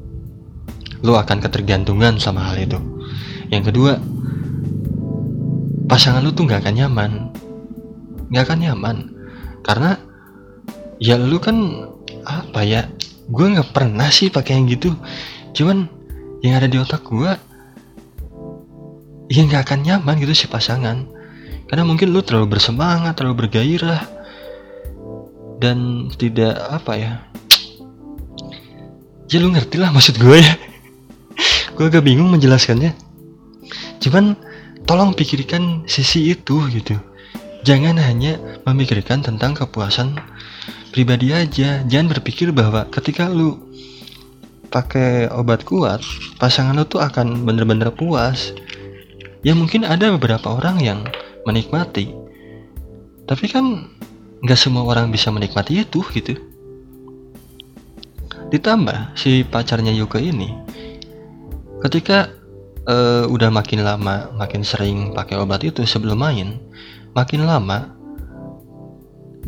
Lu 1.03 1.19
akan 1.19 1.43
ketergantungan 1.43 2.15
sama 2.19 2.47
hal 2.47 2.63
itu. 2.63 2.79
Yang 3.51 3.71
kedua, 3.71 3.99
pasangan 5.91 6.23
lu 6.23 6.31
tuh 6.31 6.47
gak 6.47 6.63
akan 6.63 6.75
nyaman. 6.79 7.11
Gak 8.31 8.43
akan 8.47 8.59
nyaman. 8.63 8.97
Karena 9.59 9.99
ya 11.03 11.19
lu 11.19 11.43
kan 11.43 11.55
apa 12.23 12.63
ya? 12.63 12.87
Gue 13.27 13.51
gak 13.51 13.75
pernah 13.75 14.07
sih 14.07 14.31
pakai 14.31 14.59
yang 14.59 14.71
gitu. 14.71 14.95
Cuman 15.51 15.91
yang 16.39 16.55
ada 16.55 16.71
di 16.71 16.79
otak 16.79 17.03
gue 17.03 17.31
ya 19.27 19.41
gak 19.45 19.67
akan 19.67 19.79
nyaman 19.83 20.15
gitu 20.23 20.33
si 20.33 20.45
pasangan. 20.47 21.03
Karena 21.67 21.83
mungkin 21.85 22.09
lu 22.09 22.23
terlalu 22.25 22.57
bersemangat, 22.57 23.13
terlalu 23.19 23.45
bergairah 23.45 24.01
dan 25.59 26.09
tidak 26.15 26.55
apa 26.55 26.93
ya 26.95 27.13
ya 29.29 29.37
lu 29.37 29.53
ngerti 29.53 29.77
lah 29.77 29.93
maksud 29.93 30.17
gue 30.17 30.37
ya. 30.41 30.53
Gue 31.77 31.85
agak 31.87 32.03
bingung 32.03 32.33
menjelaskannya. 32.33 32.97
Cuman 34.01 34.33
tolong 34.89 35.13
pikirkan 35.13 35.85
sisi 35.85 36.33
itu 36.33 36.65
gitu. 36.73 36.97
Jangan 37.61 38.01
hanya 38.01 38.41
memikirkan 38.65 39.21
tentang 39.21 39.53
kepuasan 39.53 40.17
pribadi 40.89 41.31
aja. 41.31 41.85
Jangan 41.85 42.17
berpikir 42.17 42.49
bahwa 42.49 42.89
ketika 42.89 43.29
lu 43.29 43.61
pakai 44.73 45.29
obat 45.29 45.65
kuat 45.65 46.01
pasangan 46.41 46.73
lu 46.73 46.85
tuh 46.89 46.99
akan 46.99 47.45
bener-bener 47.45 47.93
puas. 47.93 48.51
Ya 49.45 49.55
mungkin 49.55 49.85
ada 49.85 50.09
beberapa 50.17 50.57
orang 50.57 50.81
yang 50.81 50.99
menikmati. 51.45 52.11
Tapi 53.29 53.45
kan 53.45 53.93
nggak 54.41 54.57
semua 54.57 54.83
orang 54.89 55.13
bisa 55.13 55.29
menikmati 55.29 55.85
itu 55.85 56.01
gitu 56.11 56.48
Ditambah 58.49 59.13
si 59.13 59.45
pacarnya 59.45 59.93
Yuka 59.93 60.17
ini 60.17 60.49
ketika 61.79 62.27
uh, 62.89 63.25
udah 63.29 63.49
makin 63.53 63.85
lama, 63.85 64.33
makin 64.35 64.65
sering 64.67 65.15
pakai 65.15 65.39
obat 65.39 65.63
itu 65.63 65.87
sebelum 65.87 66.19
main, 66.19 66.59
makin 67.15 67.47
lama 67.47 67.95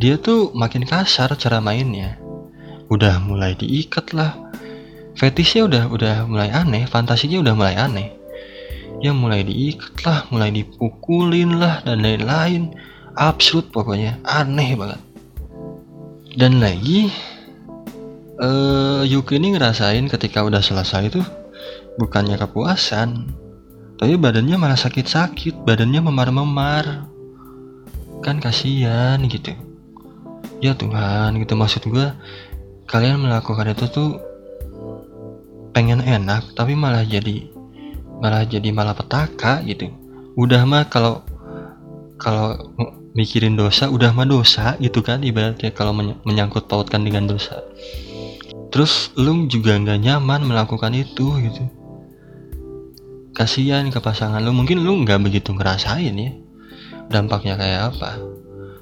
dia 0.01 0.17
tuh 0.17 0.49
makin 0.57 0.87
kasar 0.87 1.29
cara 1.37 1.61
mainnya. 1.61 2.17
Udah 2.89 3.21
mulai 3.21 3.53
diikat 3.53 4.17
lah. 4.17 4.33
Fetishnya 5.13 5.67
udah 5.67 5.83
udah 5.91 6.15
mulai 6.25 6.49
aneh, 6.49 6.89
fantasinya 6.89 7.37
udah 7.43 7.53
mulai 7.53 7.75
aneh. 7.77 8.09
Ya 9.03 9.13
mulai 9.13 9.45
diikat 9.45 10.01
lah, 10.01 10.19
mulai 10.33 10.49
dipukulin 10.49 11.59
lah 11.61 11.85
dan 11.85 12.01
lain-lain. 12.01 12.73
Absurd 13.13 13.69
pokoknya, 13.69 14.17
aneh 14.23 14.73
banget. 14.73 15.01
Dan 16.33 16.63
lagi 16.63 17.11
uh, 18.41 19.01
Yuki 19.05 19.37
ini 19.37 19.55
ngerasain 19.55 20.09
ketika 20.09 20.41
udah 20.41 20.59
selesai 20.59 21.13
itu 21.13 21.21
bukannya 21.95 22.35
kepuasan 22.41 23.29
tapi 24.01 24.17
badannya 24.17 24.57
malah 24.57 24.79
sakit-sakit 24.81 25.61
badannya 25.61 26.01
memar-memar. 26.01 27.05
Kan 28.25 28.41
kasihan 28.41 29.21
gitu. 29.29 29.53
Ya 30.57 30.73
Tuhan 30.73 31.37
gitu 31.37 31.53
maksud 31.53 31.85
gue 31.85 32.09
kalian 32.89 33.21
melakukan 33.21 33.77
itu 33.77 33.85
tuh 33.93 34.17
pengen 35.71 36.01
enak 36.01 36.49
tapi 36.57 36.73
malah 36.73 37.05
jadi 37.05 37.45
malah 38.17 38.41
jadi 38.41 38.73
malah 38.73 38.97
petaka 38.97 39.61
gitu. 39.69 39.93
Udah 40.33 40.65
mah 40.65 40.89
kalau 40.89 41.21
kalau 42.17 42.57
mikirin 43.13 43.53
dosa 43.53 43.85
udah 43.85 44.17
mah 44.17 44.25
dosa 44.25 44.81
gitu 44.81 45.05
kan 45.05 45.21
ibaratnya 45.21 45.69
kalau 45.73 45.93
menyangkut 46.25 46.65
pautkan 46.65 47.05
dengan 47.05 47.29
dosa 47.29 47.61
terus 48.71 49.11
lu 49.19 49.45
juga 49.51 49.75
nggak 49.75 49.99
nyaman 49.99 50.47
melakukan 50.47 50.95
itu 50.95 51.27
gitu. 51.43 51.63
Kasihan 53.35 53.87
ke 53.91 53.99
pasangan 53.99 54.39
lu. 54.39 54.55
Mungkin 54.55 54.81
lu 54.81 55.03
nggak 55.03 55.19
begitu 55.21 55.51
ngerasain 55.51 56.15
ya. 56.15 56.31
Dampaknya 57.11 57.59
kayak 57.59 57.95
apa? 57.95 58.17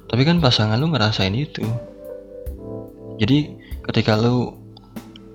Tapi 0.06 0.22
kan 0.22 0.38
pasangan 0.38 0.78
lu 0.78 0.90
ngerasain 0.90 1.34
itu. 1.34 1.66
Jadi 3.18 3.58
ketika 3.84 4.14
lu 4.16 4.54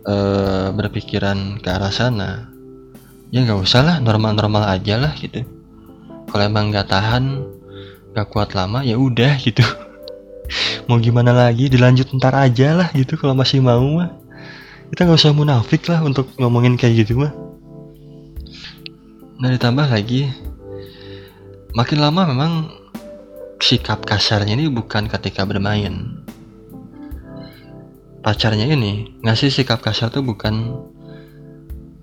uh, 0.07 0.71
berpikiran 0.71 1.59
ke 1.59 1.69
arah 1.69 1.93
sana 1.93 2.55
ya 3.33 3.43
nggak 3.43 3.61
usah 3.61 3.81
lah 3.83 3.95
normal-normal 3.99 4.63
aja 4.71 4.95
lah 4.95 5.11
gitu. 5.19 5.43
Kalau 6.31 6.43
emang 6.43 6.71
nggak 6.71 6.87
tahan 6.87 7.43
nggak 8.15 8.27
kuat 8.31 8.55
lama 8.55 8.79
ya 8.81 8.95
udah 8.95 9.35
gitu. 9.43 9.63
Mau 10.87 11.01
gimana 11.01 11.35
lagi? 11.35 11.67
Dilanjut 11.67 12.15
ntar 12.15 12.31
aja 12.37 12.71
lah 12.77 12.87
gitu. 12.95 13.17
Kalau 13.17 13.33
masih 13.33 13.59
mau 13.59 13.81
mah 13.81 14.24
kita 14.95 15.11
nggak 15.11 15.19
usah 15.27 15.35
munafik 15.35 15.91
lah 15.91 15.99
untuk 16.07 16.31
ngomongin 16.39 16.79
kayak 16.79 17.03
gitu 17.03 17.19
mah. 17.19 17.35
Nah 19.43 19.51
ditambah 19.51 19.91
lagi 19.91 20.31
makin 21.75 21.99
lama 21.99 22.31
memang 22.31 22.71
sikap 23.59 24.07
kasarnya 24.07 24.55
ini 24.55 24.71
bukan 24.71 25.11
ketika 25.11 25.43
bermain. 25.43 26.23
Pacarnya 28.23 28.71
ini 28.71 29.19
ngasih 29.19 29.51
sikap 29.51 29.83
kasar 29.83 30.15
tuh 30.15 30.23
bukan 30.23 30.79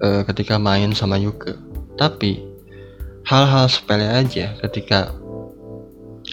uh, 0.05 0.29
ketika 0.29 0.61
main 0.61 0.93
sama 0.93 1.17
Yuke. 1.17 1.57
Tapi 1.97 2.45
hal-hal 3.25 3.73
sepele 3.73 4.05
aja 4.05 4.53
ketika 4.69 5.17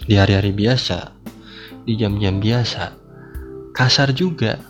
di 0.04 0.12
hari-hari 0.12 0.52
biasa 0.52 1.08
di 1.88 1.96
jam-jam 1.96 2.36
biasa 2.36 2.92
kasar 3.72 4.12
juga 4.12 4.69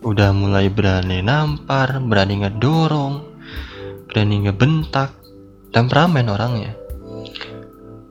udah 0.00 0.32
mulai 0.32 0.72
berani 0.72 1.20
nampar 1.20 2.00
berani 2.00 2.40
ngedorong 2.40 3.20
berani 4.08 4.48
ngebentak 4.48 5.12
temperamen 5.70 6.26
orangnya. 6.32 6.72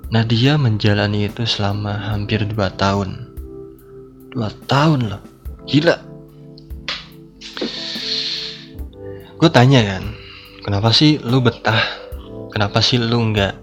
Nah 0.09 0.23
dia 0.25 0.57
menjalani 0.57 1.29
itu 1.29 1.43
selama 1.45 2.13
hampir 2.13 2.45
2 2.45 2.55
tahun. 2.77 3.09
2 4.33 4.69
tahun 4.69 4.99
loh. 5.11 5.21
Gila. 5.65 5.97
Gue 9.39 9.49
tanya 9.51 9.81
kan 9.85 10.03
kenapa 10.61 10.93
sih 10.93 11.17
lu 11.19 11.41
betah? 11.41 11.83
Kenapa 12.53 12.81
sih 12.85 13.01
lu 13.01 13.33
nggak 13.33 13.53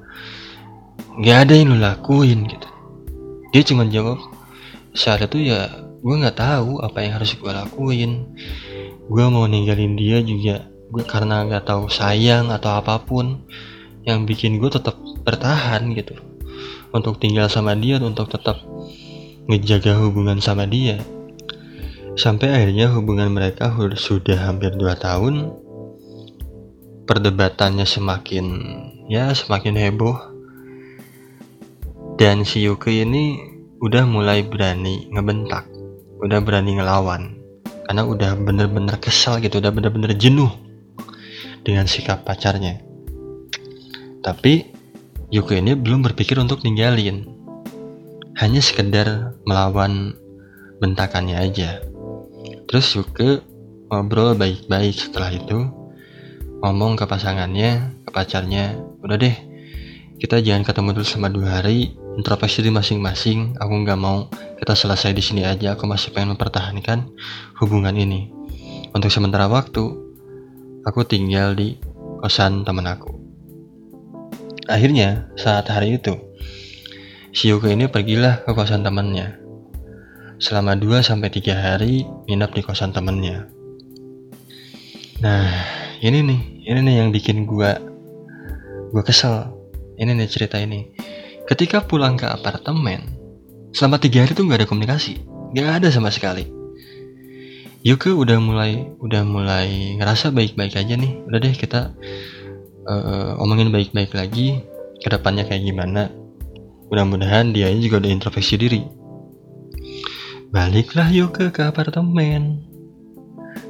nggak 1.23 1.39
ada 1.47 1.53
yang 1.55 1.73
lu 1.73 1.79
lakuin 1.79 2.47
gitu? 2.47 2.69
Dia 3.55 3.63
cuma 3.65 3.87
jawab 3.89 4.19
saat 4.97 5.25
itu 5.25 5.53
ya 5.53 5.86
gue 6.01 6.15
nggak 6.17 6.39
tahu 6.39 6.83
apa 6.85 7.05
yang 7.05 7.13
harus 7.21 7.33
gue 7.37 7.53
lakuin. 7.53 8.37
Gue 9.07 9.25
mau 9.31 9.47
ninggalin 9.47 9.95
dia 9.95 10.21
juga 10.21 10.67
gue 10.67 11.05
karena 11.07 11.47
nggak 11.47 11.67
tahu 11.67 11.91
sayang 11.91 12.51
atau 12.55 12.79
apa 12.79 13.03
pun 13.03 13.43
yang 14.07 14.23
bikin 14.23 14.63
gue 14.63 14.71
tetap 14.71 14.99
bertahan 15.27 15.93
gitu. 15.95 16.15
Untuk 16.95 17.19
tinggal 17.19 17.51
sama 17.51 17.75
dia 17.75 17.99
untuk 17.99 18.31
tetap 18.31 18.63
ngejaga 19.47 19.99
hubungan 20.03 20.39
sama 20.39 20.65
dia. 20.67 21.03
Sampai 22.17 22.49
akhirnya 22.49 22.89
hubungan 22.97 23.29
mereka 23.29 23.69
sudah 23.99 24.49
hampir 24.49 24.73
2 24.73 24.89
tahun 24.97 25.53
perdebatannya 27.05 27.85
semakin 27.85 28.47
ya 29.13 29.31
semakin 29.37 29.75
heboh. 29.77 30.17
Dan 32.17 32.49
si 32.49 32.65
Yuki 32.65 33.05
ini 33.05 33.37
udah 33.77 34.09
mulai 34.09 34.41
berani 34.41 35.05
ngebentak 35.13 35.76
udah 36.27 36.43
berani 36.43 36.77
ngelawan. 36.77 37.39
Karena 37.87 38.03
udah 38.03 38.35
bener-bener 38.35 38.99
kesal 38.99 39.39
gitu 39.39 39.63
udah 39.63 39.71
bener-bener 39.71 40.11
jenuh 40.19 40.51
dengan 41.63 41.87
sikap 41.87 42.27
pacarnya. 42.27 42.83
Tapi 44.27 44.75
Yuki 45.31 45.63
ini 45.63 45.79
belum 45.79 46.03
berpikir 46.03 46.35
untuk 46.43 46.67
ninggalin. 46.67 47.31
Hanya 48.43 48.59
sekedar 48.59 49.39
melawan 49.47 50.19
bentakannya 50.83 51.39
aja. 51.39 51.79
Terus 52.67 52.99
Yuki 52.99 53.39
ngobrol 53.87 54.35
baik-baik 54.35 54.99
setelah 54.99 55.31
itu. 55.31 55.71
Ngomong 56.57 56.99
ke 56.99 57.07
pasangannya, 57.07 58.03
ke 58.03 58.11
pacarnya, 58.11 58.75
udah 59.05 59.15
deh, 59.15 59.37
kita 60.19 60.41
jangan 60.41 60.65
ketemu 60.65 60.89
dulu 60.97 61.07
selama 61.07 61.29
dua 61.31 61.49
hari, 61.61 61.95
introspeksi 62.17 62.65
di 62.65 62.73
masing-masing. 62.73 63.55
Aku 63.61 63.73
nggak 63.85 64.01
mau 64.01 64.27
kita 64.57 64.73
selesai 64.73 65.13
di 65.13 65.23
sini 65.23 65.43
aja. 65.45 65.77
Aku 65.77 65.85
masih 65.85 66.11
pengen 66.17 66.35
mempertahankan 66.35 67.13
hubungan 67.61 67.95
ini. 67.95 68.33
Untuk 68.97 69.13
sementara 69.13 69.47
waktu, 69.47 69.85
aku 70.83 71.01
tinggal 71.05 71.53
di 71.53 71.77
kosan 72.25 72.65
temen 72.65 72.89
aku. 72.89 73.13
Akhirnya, 74.67 75.31
saat 75.39 75.69
hari 75.71 76.01
itu, 76.01 76.17
si 77.31 77.53
ini 77.53 77.87
pergilah 77.87 78.43
ke 78.43 78.51
kosan 78.57 78.83
temannya. 78.83 79.39
Selama 80.41 80.77
2-3 80.77 81.53
hari, 81.53 82.09
nginap 82.27 82.57
di 82.57 82.61
kosan 82.65 82.91
temennya. 82.91 83.47
Nah, 85.21 85.49
ini 86.05 86.21
nih 86.21 86.41
ini 86.67 86.79
nih 86.83 86.95
yang 87.01 87.09
bikin 87.09 87.49
gua 87.49 87.79
gua 88.93 89.03
kesel 89.07 89.49
ini 89.97 90.13
nih 90.13 90.29
cerita 90.29 90.61
ini 90.61 90.93
ketika 91.47 91.83
pulang 91.83 92.19
ke 92.19 92.27
apartemen 92.27 93.17
selama 93.71 94.03
tiga 94.03 94.27
hari 94.27 94.35
tuh 94.35 94.45
nggak 94.47 94.65
ada 94.65 94.69
komunikasi. 94.69 95.23
Nggak 95.55 95.71
ada 95.83 95.89
sama 95.95 96.11
sekali. 96.11 96.49
Yuke 97.87 98.11
udah 98.11 98.43
mulai 98.43 98.91
udah 98.99 99.23
mulai 99.23 99.95
ngerasa 100.01 100.35
baik-baik 100.35 100.75
aja 100.75 100.99
nih. 100.99 101.23
Udah 101.31 101.39
deh 101.39 101.55
kita 101.55 101.95
uh, 102.89 103.39
omongin 103.39 103.71
baik-baik 103.71 104.11
lagi. 104.17 104.59
Ke 104.99 105.13
depannya 105.13 105.47
kayak 105.47 105.63
gimana? 105.63 106.11
Mudah-mudahan 106.91 107.55
dia 107.55 107.71
juga 107.79 108.03
udah 108.03 108.11
introspeksi 108.11 108.59
diri. 108.59 108.83
Baliklah 110.51 111.13
Yuke 111.13 111.55
ke 111.55 111.63
apartemen. 111.63 112.65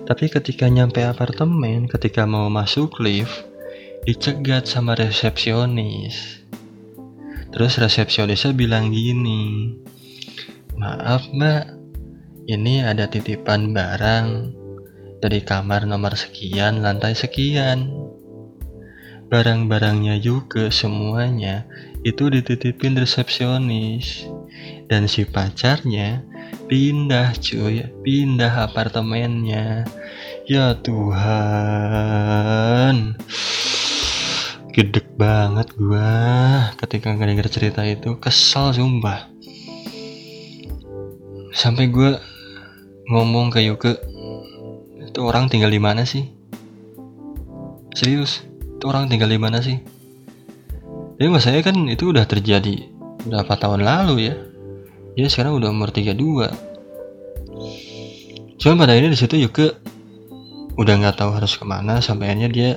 Tapi 0.07 0.31
ketika 0.31 0.71
nyampe 0.71 1.03
apartemen, 1.03 1.91
ketika 1.91 2.23
mau 2.31 2.47
masuk 2.47 3.03
lift, 3.03 3.43
dicegat 4.07 4.71
sama 4.71 4.95
resepsionis. 4.95 6.46
Terus 7.57 7.81
resepsionisnya 7.81 8.53
bilang 8.53 8.93
gini, 8.93 9.73
maaf 10.77 11.25
mbak, 11.33 11.73
ini 12.53 12.85
ada 12.85 13.09
titipan 13.09 13.73
barang 13.73 14.53
dari 15.25 15.41
kamar 15.41 15.89
nomor 15.89 16.21
sekian, 16.21 16.85
lantai 16.85 17.17
sekian. 17.17 17.97
Barang-barangnya 19.33 20.21
juga 20.21 20.69
semuanya 20.69 21.65
itu 22.05 22.29
dititipin 22.29 22.93
resepsionis. 22.93 24.29
Dan 24.85 25.09
si 25.09 25.25
pacarnya 25.25 26.29
pindah 26.69 27.33
cuy 27.41 27.89
pindah 28.05 28.69
apartemennya 28.69 29.89
ya 30.45 30.77
Tuhan 30.79 31.15
gedek 34.77 35.17
banget 35.17 35.73
gua 35.81 36.69
ketika 36.77 37.17
ngedenger 37.17 37.49
cerita 37.49 37.81
itu. 37.89 38.21
Kesel 38.21 38.77
sumpah. 38.77 39.33
Sampai 41.57 41.89
gua 41.89 42.21
ngomong 43.09 43.49
ke 43.49 43.65
Yuke 43.65 43.97
itu 45.01 45.21
orang 45.25 45.49
tinggal 45.49 45.73
di 45.73 45.81
mana 45.81 46.05
sih? 46.05 46.29
Serius 47.97 48.45
itu 48.77 48.85
orang 48.85 49.09
tinggal 49.09 49.33
di 49.33 49.41
mana 49.41 49.65
sih? 49.65 49.81
Jadi 51.17 51.33
saya 51.41 51.65
kan 51.65 51.89
itu 51.89 52.13
udah 52.13 52.29
terjadi 52.29 52.93
berapa 53.25 53.57
tahun 53.57 53.81
lalu 53.81 54.29
ya. 54.29 54.37
Dia 55.17 55.33
sekarang 55.33 55.57
udah 55.57 55.73
umur 55.73 55.89
32 55.89 56.77
cuman 58.57 58.77
pada 58.77 58.93
ini 58.99 59.09
di 59.09 59.17
situ 59.17 59.41
juga 59.41 59.79
udah 60.77 60.95
nggak 61.01 61.17
tahu 61.17 61.33
harus 61.33 61.57
ke 61.57 61.65
mana. 61.65 62.05
Sampai 62.05 62.29
akhirnya 62.29 62.53
dia 62.53 62.71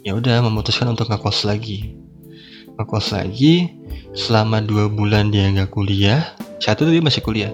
ya 0.00 0.16
udah 0.16 0.40
memutuskan 0.44 0.88
untuk 0.92 1.12
ngekos 1.12 1.44
lagi. 1.44 1.96
Ngekos 2.76 3.12
lagi 3.12 3.68
selama 4.16 4.64
dua 4.64 4.88
bulan 4.88 5.28
dia 5.28 5.48
nggak 5.52 5.70
kuliah. 5.72 6.36
Satu 6.60 6.88
dia 6.88 7.04
masih 7.04 7.20
kuliah. 7.20 7.52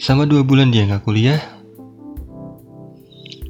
Selama 0.00 0.24
dua 0.24 0.42
bulan 0.44 0.72
dia 0.72 0.88
nggak 0.88 1.04
kuliah 1.04 1.40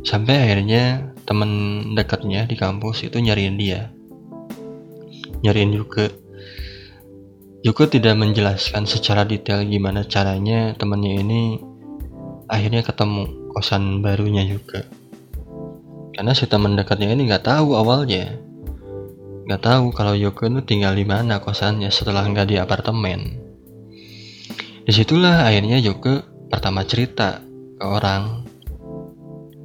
sampai 0.01 0.43
akhirnya 0.49 1.13
temen 1.29 1.51
dekatnya 1.95 2.49
di 2.49 2.59
kampus 2.59 3.07
itu 3.07 3.23
nyariin 3.23 3.55
dia. 3.55 3.95
Nyariin 5.47 5.73
Yuke. 5.77 6.11
Yuke 7.61 7.85
tidak 7.93 8.17
menjelaskan 8.17 8.89
secara 8.89 9.23
detail 9.29 9.63
gimana 9.63 10.03
caranya 10.09 10.73
temennya 10.75 11.21
ini 11.21 11.43
akhirnya 12.49 12.83
ketemu 12.83 13.53
kosan 13.53 14.01
barunya 14.01 14.43
Yuke 14.43 15.00
karena 16.15 16.33
si 16.35 16.45
teman 16.51 16.75
dekatnya 16.75 17.15
ini 17.15 17.31
nggak 17.31 17.47
tahu 17.47 17.79
awalnya. 17.79 18.39
Nggak 19.47 19.63
tahu 19.67 19.85
kalau 19.91 20.15
Yuke 20.15 20.47
itu 20.47 20.63
tinggal 20.63 20.95
di 20.95 21.03
mana 21.03 21.43
kosannya 21.43 21.91
setelah 21.91 22.23
nggak 22.27 22.47
di 22.51 22.57
apartemen. 22.59 23.41
Di 24.87 24.93
situlah 24.95 25.47
akhirnya 25.47 25.79
Yuke 25.83 26.23
pertama 26.51 26.87
cerita 26.87 27.43
ke 27.79 27.85
orang. 27.87 28.47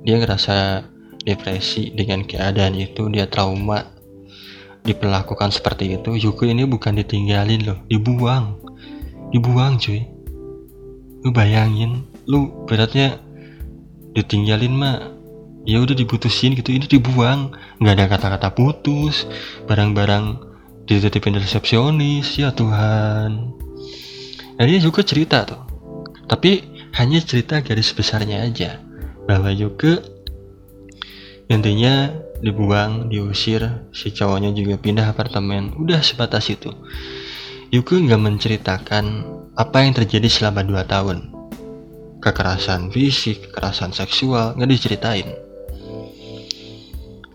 Dia 0.06 0.22
ngerasa 0.22 0.86
depresi 1.26 1.90
dengan 1.94 2.22
keadaan 2.22 2.78
itu 2.78 3.10
dia 3.10 3.26
trauma 3.26 3.94
diperlakukan 4.86 5.50
seperti 5.50 5.98
itu. 5.98 6.14
Yuke 6.18 6.46
ini 6.46 6.66
bukan 6.70 6.98
ditinggalin 7.02 7.62
loh 7.66 7.80
dibuang. 7.90 8.62
Dibuang 9.34 9.82
cuy. 9.82 10.06
Lu 11.26 11.34
bayangin 11.34 12.06
lu 12.30 12.66
beratnya 12.66 13.22
ditinggalin 14.18 14.74
mah 14.74 15.15
ya 15.66 15.82
udah 15.82 15.98
diputusin 15.98 16.54
gitu 16.54 16.72
ini 16.72 16.86
dibuang. 16.86 17.52
Nggak 17.82 17.94
ada 17.98 18.06
kata-kata 18.08 18.50
putus. 18.54 19.26
Barang-barang 19.66 20.40
dititipin 20.86 21.42
resepsionis 21.42 22.38
ya 22.38 22.54
Tuhan. 22.54 23.52
Nah 24.56 24.64
dia 24.64 24.80
juga 24.80 25.02
cerita 25.02 25.44
tuh. 25.44 25.62
Tapi 26.30 26.64
hanya 26.96 27.20
cerita 27.20 27.60
garis 27.60 27.92
besarnya 27.92 28.46
aja. 28.46 28.80
Bahwa 29.26 29.50
juga 29.52 30.00
intinya 31.50 32.14
dibuang 32.42 33.10
diusir 33.10 33.90
si 33.90 34.14
cowoknya 34.14 34.54
juga 34.54 34.78
pindah 34.78 35.10
apartemen. 35.10 35.74
Udah 35.82 36.00
sebatas 36.06 36.48
itu. 36.54 36.70
Yuko 37.74 37.98
nggak 37.98 38.22
menceritakan 38.22 39.06
apa 39.58 39.78
yang 39.82 39.98
terjadi 39.98 40.30
selama 40.30 40.62
2 40.62 40.86
tahun. 40.86 41.18
Kekerasan 42.22 42.90
fisik 42.90 43.50
kekerasan 43.50 43.94
seksual 43.94 44.58
nggak 44.58 44.70
diceritain 44.70 45.45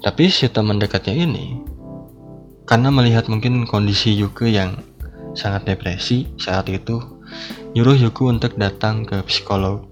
tapi 0.01 0.33
si 0.33 0.49
teman 0.49 0.81
dekatnya 0.81 1.13
ini 1.13 1.61
karena 2.65 2.89
melihat 2.89 3.27
mungkin 3.29 3.67
kondisi 3.69 4.17
Yuko 4.17 4.49
yang 4.49 4.81
sangat 5.35 5.69
depresi 5.69 6.31
saat 6.39 6.71
itu 6.73 7.03
nyuruh 7.77 7.99
Yuko 7.99 8.31
untuk 8.31 8.55
datang 8.57 9.03
ke 9.03 9.21
psikolog. 9.27 9.91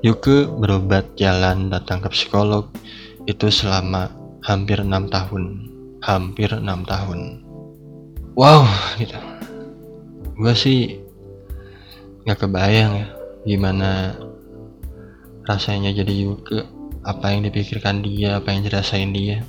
Yuke 0.00 0.46
berobat 0.46 1.14
jalan 1.20 1.68
datang 1.68 2.00
ke 2.00 2.08
psikolog 2.10 2.70
itu 3.28 3.52
selama 3.52 4.08
hampir 4.40 4.80
enam 4.80 5.06
tahun. 5.12 5.68
Hampir 6.00 6.54
enam 6.54 6.86
tahun. 6.88 7.44
Wow 8.38 8.64
gitu. 8.96 9.18
Gue 10.38 10.54
sih 10.54 10.96
nggak 12.24 12.40
kebayang 12.40 12.92
ya 13.04 13.08
gimana 13.44 14.16
rasanya 15.44 15.92
jadi 15.92 16.14
Yuke 16.24 16.77
apa 17.08 17.32
yang 17.32 17.48
dipikirkan 17.48 18.04
dia 18.04 18.36
apa 18.36 18.52
yang 18.52 18.60
dirasain 18.68 19.16
dia. 19.16 19.40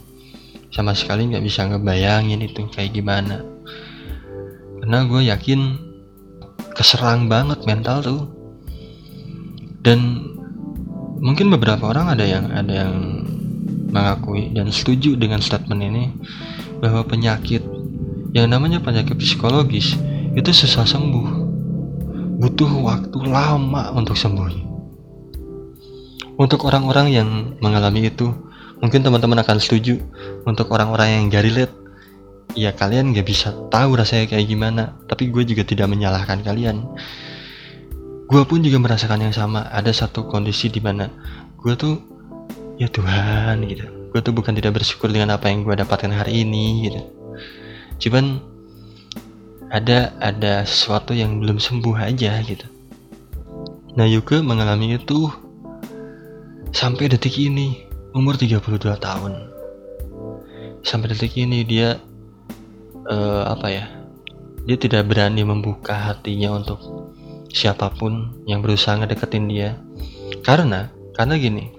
Sama 0.72 0.96
sekali 0.96 1.28
nggak 1.28 1.44
bisa 1.44 1.68
ngebayangin 1.68 2.40
itu 2.40 2.64
kayak 2.72 2.96
gimana. 2.96 3.44
Karena 4.80 5.04
gue 5.04 5.22
yakin 5.28 5.60
keserang 6.72 7.28
banget 7.28 7.60
mental 7.68 8.00
tuh. 8.00 8.24
Dan 9.84 10.24
mungkin 11.20 11.52
beberapa 11.52 11.92
orang 11.92 12.16
ada 12.16 12.24
yang 12.24 12.48
ada 12.48 12.88
yang 12.88 12.96
mengakui 13.92 14.56
dan 14.56 14.72
setuju 14.72 15.20
dengan 15.20 15.44
statement 15.44 15.84
ini 15.84 16.04
bahwa 16.80 17.04
penyakit 17.04 17.66
yang 18.32 18.48
namanya 18.48 18.80
penyakit 18.80 19.20
psikologis 19.20 20.00
itu 20.32 20.52
susah 20.56 20.88
sembuh. 20.88 21.52
Butuh 22.40 22.72
waktu 22.88 23.20
lama 23.28 23.92
untuk 23.92 24.16
sembuh 24.16 24.69
untuk 26.40 26.64
orang-orang 26.72 27.12
yang 27.12 27.30
mengalami 27.60 28.08
itu 28.08 28.32
mungkin 28.80 29.04
teman-teman 29.04 29.44
akan 29.44 29.60
setuju. 29.60 30.00
Untuk 30.48 30.72
orang-orang 30.72 31.20
yang 31.20 31.24
gak 31.28 31.44
relate 31.44 31.76
ya 32.56 32.72
kalian 32.72 33.12
gak 33.12 33.28
bisa 33.28 33.52
tahu 33.68 34.00
rasanya 34.00 34.32
kayak 34.32 34.48
gimana. 34.48 34.96
Tapi 35.12 35.28
gue 35.28 35.44
juga 35.44 35.68
tidak 35.68 35.92
menyalahkan 35.92 36.40
kalian. 36.40 36.88
Gue 38.32 38.42
pun 38.48 38.64
juga 38.64 38.80
merasakan 38.80 39.28
yang 39.28 39.36
sama. 39.36 39.68
Ada 39.68 39.92
satu 39.92 40.32
kondisi 40.32 40.72
di 40.72 40.80
mana 40.80 41.12
gue 41.60 41.76
tuh 41.76 42.00
ya 42.80 42.88
Tuhan 42.88 43.60
gitu. 43.68 43.84
Gue 44.16 44.24
tuh 44.24 44.32
bukan 44.32 44.56
tidak 44.56 44.80
bersyukur 44.80 45.12
dengan 45.12 45.36
apa 45.36 45.52
yang 45.52 45.68
gue 45.68 45.76
dapatkan 45.76 46.10
hari 46.16 46.48
ini 46.48 46.88
gitu. 46.88 47.02
Cuman 48.08 48.40
ada 49.70 50.16
ada 50.24 50.64
sesuatu 50.64 51.12
yang 51.12 51.44
belum 51.44 51.60
sembuh 51.60 52.00
aja 52.00 52.40
gitu. 52.48 52.64
Nah 54.00 54.08
Yuke 54.08 54.40
mengalami 54.40 54.96
itu 54.96 55.49
sampai 56.70 57.10
detik 57.10 57.36
ini 57.38 57.86
umur 58.14 58.38
32 58.38 58.82
tahun. 59.00 59.34
Sampai 60.86 61.12
detik 61.12 61.36
ini 61.36 61.66
dia 61.66 62.00
uh, 63.10 63.44
apa 63.50 63.68
ya 63.68 63.86
dia 64.64 64.78
tidak 64.78 65.10
berani 65.10 65.42
membuka 65.42 65.98
hatinya 65.98 66.54
untuk 66.54 66.80
siapa 67.50 67.90
pun 67.98 68.44
yang 68.46 68.62
berusaha 68.62 68.98
ngedeketin 69.02 69.46
dia. 69.50 69.82
Karena 70.46 70.94
karena 71.18 71.36
gini 71.36 71.74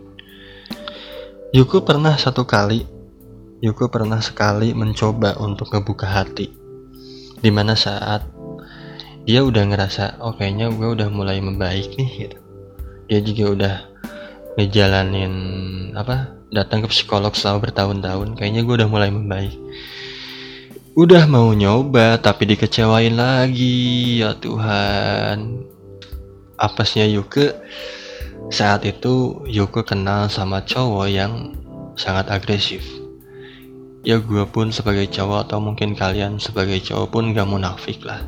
Yuko 1.51 1.83
pernah 1.83 2.15
satu 2.15 2.47
kali 2.47 2.87
Yuko 3.61 3.93
pernah 3.93 4.23
sekali 4.25 4.73
mencoba 4.73 5.37
untuk 5.37 5.69
ngebuka 5.75 6.09
hati. 6.09 6.49
Di 7.41 7.51
mana 7.53 7.77
saat 7.77 8.25
dia 9.29 9.45
udah 9.45 9.69
ngerasa 9.69 10.21
oh 10.25 10.33
kayaknya 10.33 10.73
gue 10.73 10.89
udah 10.97 11.09
mulai 11.13 11.39
membaik 11.45 11.93
nih 11.97 12.11
gitu. 12.27 12.39
Dia 13.11 13.21
juga 13.21 13.45
udah 13.53 13.75
ngejalanin 14.61 15.33
apa 15.97 16.37
datang 16.53 16.85
ke 16.85 16.93
psikolog 16.93 17.33
selama 17.33 17.65
bertahun-tahun 17.65 18.37
kayaknya 18.37 18.69
gue 18.69 18.75
udah 18.85 18.91
mulai 18.91 19.09
membaik 19.09 19.57
Udah 20.99 21.23
mau 21.31 21.55
nyoba 21.55 22.19
tapi 22.19 22.51
dikecewain 22.51 23.15
lagi 23.15 24.19
ya 24.19 24.35
Tuhan. 24.35 25.63
Apesnya 26.59 27.07
Yuke 27.07 27.55
saat 28.51 28.83
itu 28.83 29.39
Yuke 29.47 29.87
kenal 29.87 30.27
sama 30.27 30.67
cowok 30.67 31.07
yang 31.07 31.55
sangat 31.95 32.27
agresif. 32.27 32.83
Ya 34.03 34.19
gue 34.19 34.43
pun 34.51 34.75
sebagai 34.75 35.07
cowok 35.07 35.47
atau 35.47 35.63
mungkin 35.63 35.95
kalian 35.95 36.43
sebagai 36.43 36.83
cowok 36.83 37.07
pun 37.15 37.25
gak 37.39 37.47
munafik 37.47 38.03
lah. 38.03 38.27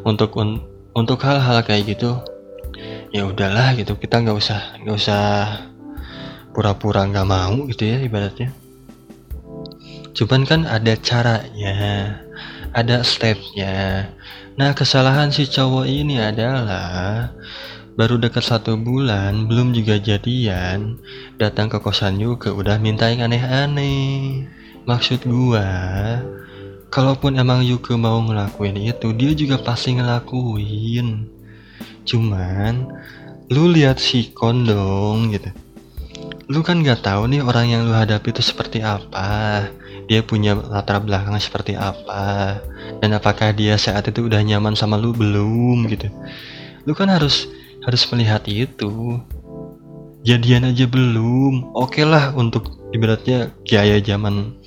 Untuk 0.00 0.40
un 0.40 0.64
untuk 0.96 1.20
hal-hal 1.20 1.60
kayak 1.68 1.84
gitu 1.84 2.16
ya 3.10 3.26
udahlah 3.26 3.74
gitu 3.74 3.98
kita 3.98 4.22
nggak 4.22 4.38
usah 4.38 4.60
nggak 4.82 4.96
usah 4.96 5.22
pura-pura 6.54 7.06
nggak 7.06 7.26
mau 7.26 7.66
gitu 7.70 7.86
ya 7.86 7.98
ibaratnya 8.02 8.54
Cuman 10.10 10.42
kan 10.42 10.66
ada 10.66 10.98
caranya, 10.98 11.76
ada 12.74 13.06
stepnya. 13.06 14.10
Nah 14.58 14.74
kesalahan 14.74 15.30
si 15.30 15.46
cowok 15.46 15.86
ini 15.86 16.18
adalah 16.18 17.30
baru 17.94 18.18
dekat 18.18 18.42
satu 18.42 18.74
bulan, 18.74 19.46
belum 19.46 19.70
juga 19.70 20.02
jadian, 20.02 20.98
datang 21.38 21.70
ke 21.70 21.78
kosan 21.78 22.18
juga 22.18 22.50
udah 22.50 22.76
minta 22.82 23.06
yang 23.06 23.30
aneh-aneh. 23.30 24.44
Maksud 24.84 25.24
gua, 25.30 25.68
kalaupun 26.90 27.38
emang 27.38 27.62
Yuke 27.62 27.94
mau 27.94 28.18
ngelakuin 28.18 28.76
itu, 28.76 29.14
dia 29.14 29.30
juga 29.32 29.62
pasti 29.62 29.94
ngelakuin. 29.94 31.38
Cuman, 32.04 32.90
lu 33.50 33.70
lihat 33.70 33.98
si 33.98 34.30
kondong 34.30 35.34
gitu. 35.34 35.50
Lu 36.50 36.66
kan 36.66 36.82
gak 36.82 37.06
tahu 37.06 37.30
nih 37.30 37.42
orang 37.42 37.66
yang 37.70 37.82
lu 37.86 37.94
hadapi 37.94 38.34
itu 38.34 38.42
seperti 38.42 38.82
apa. 38.82 39.66
Dia 40.10 40.26
punya 40.26 40.58
latar 40.58 40.98
belakang 40.98 41.38
seperti 41.38 41.78
apa. 41.78 42.58
Dan 42.98 43.14
apakah 43.14 43.54
dia 43.54 43.78
saat 43.78 44.10
itu 44.10 44.26
udah 44.26 44.42
nyaman 44.42 44.74
sama 44.74 44.98
lu? 44.98 45.14
Belum 45.14 45.86
gitu. 45.86 46.10
Lu 46.86 46.94
kan 46.98 47.06
harus 47.06 47.46
harus 47.86 48.02
melihat 48.10 48.42
itu. 48.50 49.22
Jadian 50.26 50.66
aja 50.66 50.90
belum. 50.90 51.70
Oke 51.78 52.02
okay 52.02 52.04
lah 52.06 52.34
untuk 52.34 52.82
ibaratnya 52.90 53.54
gaya 53.62 54.02
zaman 54.02 54.58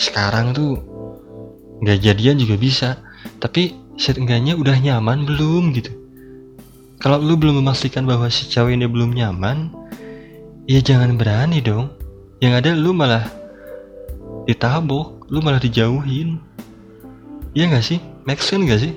sekarang 0.00 0.56
tuh 0.56 0.80
nggak 1.84 2.00
jadian 2.00 2.40
juga 2.40 2.56
bisa. 2.56 2.88
Tapi 3.36 3.76
seenggaknya 4.00 4.56
udah 4.56 4.80
nyaman 4.80 5.28
belum 5.28 5.76
gitu 5.76 5.97
kalau 6.98 7.22
lu 7.22 7.38
belum 7.38 7.62
memastikan 7.62 8.02
bahwa 8.02 8.26
si 8.26 8.50
cewek 8.50 8.74
ini 8.74 8.90
belum 8.90 9.14
nyaman 9.14 9.70
ya 10.66 10.82
jangan 10.82 11.14
berani 11.14 11.62
dong. 11.62 11.94
Yang 12.38 12.52
ada 12.62 12.70
lu 12.74 12.90
malah 12.90 13.26
ditabok 14.50 15.30
lu 15.30 15.38
malah 15.38 15.62
dijauhin. 15.62 16.42
Iya 17.54 17.70
gak 17.70 17.86
sih? 17.86 17.98
Make 18.26 18.42
sense 18.42 18.66
gak 18.66 18.82
sih? 18.82 18.94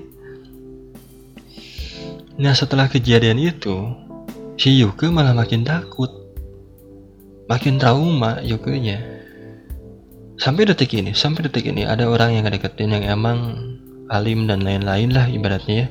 Nah 2.42 2.58
setelah 2.58 2.90
kejadian 2.90 3.38
itu 3.38 3.94
Si 4.58 4.78
Yuke 4.78 5.10
malah 5.10 5.34
makin 5.34 5.62
takut. 5.62 6.10
Makin 7.50 7.78
trauma 7.78 8.42
Yuke 8.42 8.78
nya 8.78 9.22
sampai 10.42 10.66
detik 10.66 10.98
ini 10.98 11.14
sampai 11.14 11.46
detik 11.46 11.70
ini 11.70 11.86
ada 11.86 12.10
orang 12.10 12.34
yang 12.34 12.50
ngedeketin 12.50 12.98
yang 12.98 13.06
emang 13.06 13.38
alim 14.10 14.50
dan 14.50 14.66
lain-lain 14.66 15.14
lah 15.14 15.30
ibaratnya 15.30 15.86
ya. 15.86 15.88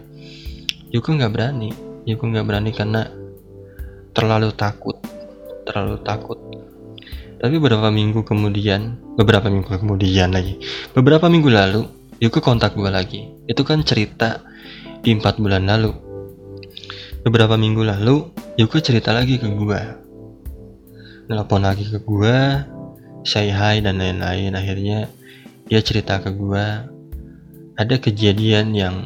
Yuko 0.90 1.14
nggak 1.14 1.30
berani 1.30 1.89
Yuko 2.08 2.28
nggak 2.30 2.46
berani 2.46 2.70
karena 2.72 3.08
terlalu 4.16 4.50
takut 4.56 4.96
terlalu 5.64 6.02
takut. 6.02 6.38
Tapi 7.40 7.56
beberapa 7.56 7.88
minggu 7.88 8.20
kemudian 8.26 9.00
beberapa 9.16 9.48
minggu 9.48 9.80
kemudian 9.80 10.34
lagi 10.34 10.60
beberapa 10.92 11.30
minggu 11.30 11.48
lalu 11.48 11.82
Yuko 12.20 12.44
kontak 12.44 12.76
gue 12.76 12.90
lagi. 12.92 13.32
Itu 13.48 13.64
kan 13.64 13.80
cerita 13.80 14.44
di 15.00 15.16
empat 15.16 15.40
bulan 15.40 15.64
lalu. 15.64 15.96
Beberapa 17.24 17.56
minggu 17.56 17.80
lalu 17.80 18.28
Yuko 18.60 18.76
cerita 18.84 19.16
lagi 19.16 19.40
ke 19.40 19.48
gue 19.48 19.80
nelpon 21.30 21.62
lagi 21.62 21.86
ke 21.86 22.02
gue 22.02 22.36
say 23.24 23.48
hi 23.48 23.80
dan 23.80 24.02
lain-lain. 24.02 24.52
Akhirnya 24.52 25.08
dia 25.64 25.80
cerita 25.80 26.20
ke 26.20 26.28
gue 26.34 26.66
ada 27.80 27.94
kejadian 27.96 28.76
yang 28.76 28.96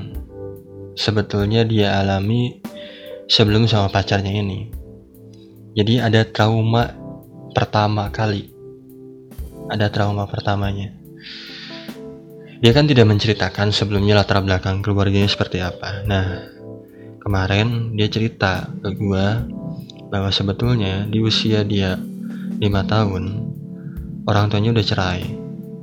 sebetulnya 0.98 1.62
dia 1.62 2.02
alami 2.02 2.58
sebelum 3.28 3.64
sama 3.64 3.88
pacarnya 3.88 4.32
ini. 4.32 4.68
Jadi 5.74 5.98
ada 5.98 6.22
trauma 6.28 6.92
pertama 7.50 8.08
kali. 8.12 8.52
Ada 9.70 9.88
trauma 9.88 10.28
pertamanya. 10.28 10.92
Dia 12.60 12.72
kan 12.72 12.88
tidak 12.88 13.10
menceritakan 13.10 13.74
sebelumnya 13.74 14.16
latar 14.16 14.40
belakang 14.40 14.80
keluarganya 14.84 15.28
seperti 15.28 15.60
apa. 15.60 16.04
Nah 16.06 16.48
kemarin 17.20 17.96
dia 17.96 18.08
cerita 18.08 18.68
ke 18.80 18.92
gue 18.94 19.26
bahwa 20.12 20.30
sebetulnya 20.30 21.08
di 21.08 21.18
usia 21.18 21.64
dia 21.64 21.96
lima 22.60 22.86
tahun 22.86 23.50
orang 24.28 24.52
tuanya 24.52 24.70
udah 24.76 24.86
cerai. 24.86 25.22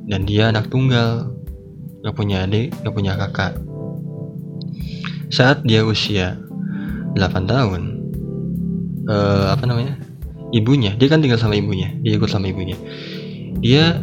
Dan 0.07 0.25
dia 0.25 0.49
anak 0.49 0.67
tunggal. 0.67 1.29
Gak 2.01 2.17
punya 2.17 2.49
adik 2.49 2.73
gak 2.81 2.93
punya 2.97 3.13
kakak. 3.13 3.53
Saat 5.29 5.61
dia 5.61 5.85
usia 5.85 6.41
8 7.15 7.51
tahun. 7.51 7.81
Uh, 9.07 9.47
apa 9.51 9.63
namanya? 9.67 9.99
Ibunya. 10.51 10.95
Dia 10.95 11.07
kan 11.11 11.23
tinggal 11.23 11.39
sama 11.39 11.57
ibunya. 11.57 11.91
Dia 12.03 12.15
ikut 12.15 12.29
sama 12.31 12.47
ibunya. 12.47 12.77
Dia 13.59 13.99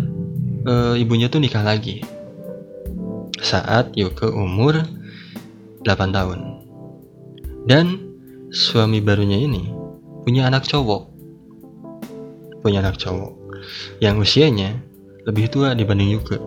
uh, 0.69 0.95
ibunya 0.97 1.33
tuh 1.33 1.41
nikah 1.41 1.65
lagi. 1.65 2.05
Saat 3.39 3.95
Yoko 3.97 4.33
umur 4.33 4.85
8 5.85 6.17
tahun. 6.17 6.39
Dan 7.69 8.01
suami 8.49 9.05
barunya 9.05 9.37
ini 9.37 9.69
punya 10.25 10.49
anak 10.49 10.65
cowok. 10.69 11.09
Punya 12.61 12.81
anak 12.85 13.01
cowok. 13.01 13.33
Yang 14.01 14.17
usianya 14.25 14.71
lebih 15.29 15.53
tua 15.53 15.77
dibanding 15.77 16.17
Yuke. 16.17 16.41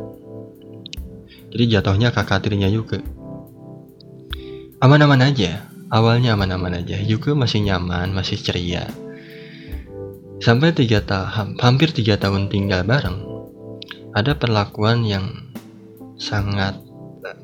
Jadi 1.51 1.63
jatuhnya 1.69 2.09
kakak 2.09 2.41
tirinya 2.41 2.65
Yuke. 2.65 3.01
Aman-aman 4.81 5.29
aja, 5.29 5.70
awalnya 5.91 6.33
aman-aman 6.33 6.81
aja. 6.81 6.97
Yuke 7.03 7.35
masih 7.35 7.67
nyaman, 7.67 8.15
masih 8.15 8.39
ceria. 8.39 8.87
Sampai 10.41 10.73
tiga 10.73 11.03
tahun, 11.05 11.59
hampir 11.61 11.93
tiga 11.93 12.17
tahun 12.17 12.49
tinggal 12.49 12.81
bareng, 12.81 13.21
ada 14.17 14.33
perlakuan 14.33 15.05
yang 15.05 15.53
sangat 16.17 16.81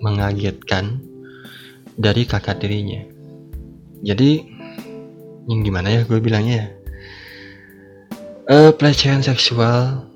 mengagetkan 0.02 0.98
dari 1.94 2.26
kakak 2.26 2.58
tirinya. 2.58 3.06
Jadi, 4.02 4.42
yang 5.46 5.62
gimana 5.62 5.94
ya 5.94 6.02
gue 6.10 6.18
bilangnya 6.18 6.56
ya? 6.56 6.68
Uh, 8.48 8.72
pelecehan 8.72 9.22
seksual 9.22 10.08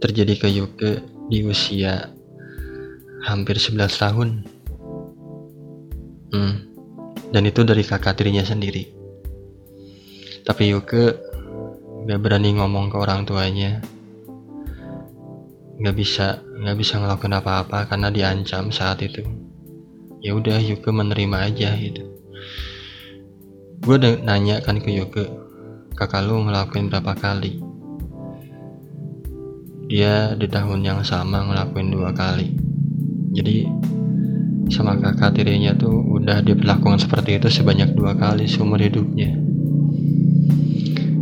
terjadi 0.00 0.34
ke 0.40 0.48
Yuke 0.50 0.92
di 1.28 1.44
usia 1.46 2.10
hampir 3.22 3.60
11 3.60 3.78
tahun. 3.92 4.28
Hmm. 6.32 6.71
Dan 7.32 7.48
itu 7.48 7.64
dari 7.64 7.80
kakak 7.80 8.20
tirinya 8.20 8.44
sendiri. 8.44 8.92
Tapi 10.44 10.68
Yuke 10.68 11.16
gak 12.04 12.20
berani 12.20 12.52
ngomong 12.54 12.92
ke 12.92 12.96
orang 13.00 13.24
tuanya. 13.24 13.80
Gak 15.80 15.96
bisa, 15.96 16.44
gak 16.44 16.76
bisa 16.76 17.00
ngelakuin 17.00 17.40
apa-apa 17.40 17.88
karena 17.88 18.12
diancam 18.12 18.68
saat 18.68 19.00
itu. 19.00 19.24
Ya 20.20 20.36
udah 20.36 20.60
Yuke 20.60 20.92
menerima 20.92 21.36
aja 21.48 21.72
gitu. 21.80 22.04
Gue 23.82 23.96
nanya 23.98 24.60
kan 24.60 24.78
ke 24.78 24.92
Yuke, 24.92 25.26
kakak 25.96 26.28
lu 26.28 26.44
ngelakuin 26.46 26.92
berapa 26.92 27.16
kali 27.16 27.72
dia 29.92 30.32
di 30.32 30.48
tahun 30.48 30.80
yang 30.80 31.00
sama 31.04 31.44
ngelakuin 31.44 31.92
dua 31.92 32.16
kali 32.16 32.56
jadi 33.36 33.68
sama 34.70 34.94
kakak 35.00 35.34
tirinya 35.34 35.74
tuh 35.74 35.90
udah 35.90 36.44
diperlakukan 36.44 37.02
seperti 37.02 37.40
itu 37.40 37.48
sebanyak 37.50 37.96
dua 37.96 38.14
kali 38.14 38.46
seumur 38.46 38.78
hidupnya. 38.78 39.34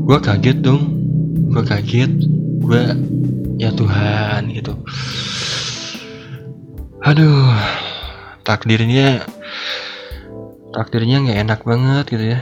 Gue 0.05 0.19
kaget 0.19 0.59
dong. 0.61 0.83
Gue 1.55 1.63
kaget. 1.63 2.13
Gue 2.61 2.83
ya 3.57 3.71
Tuhan 3.71 4.51
gitu. 4.51 4.75
Aduh 7.01 7.55
takdirnya 8.45 9.25
takdirnya 10.75 11.23
nggak 11.23 11.41
enak 11.47 11.61
banget 11.63 12.05
gitu 12.11 12.25
ya. 12.37 12.41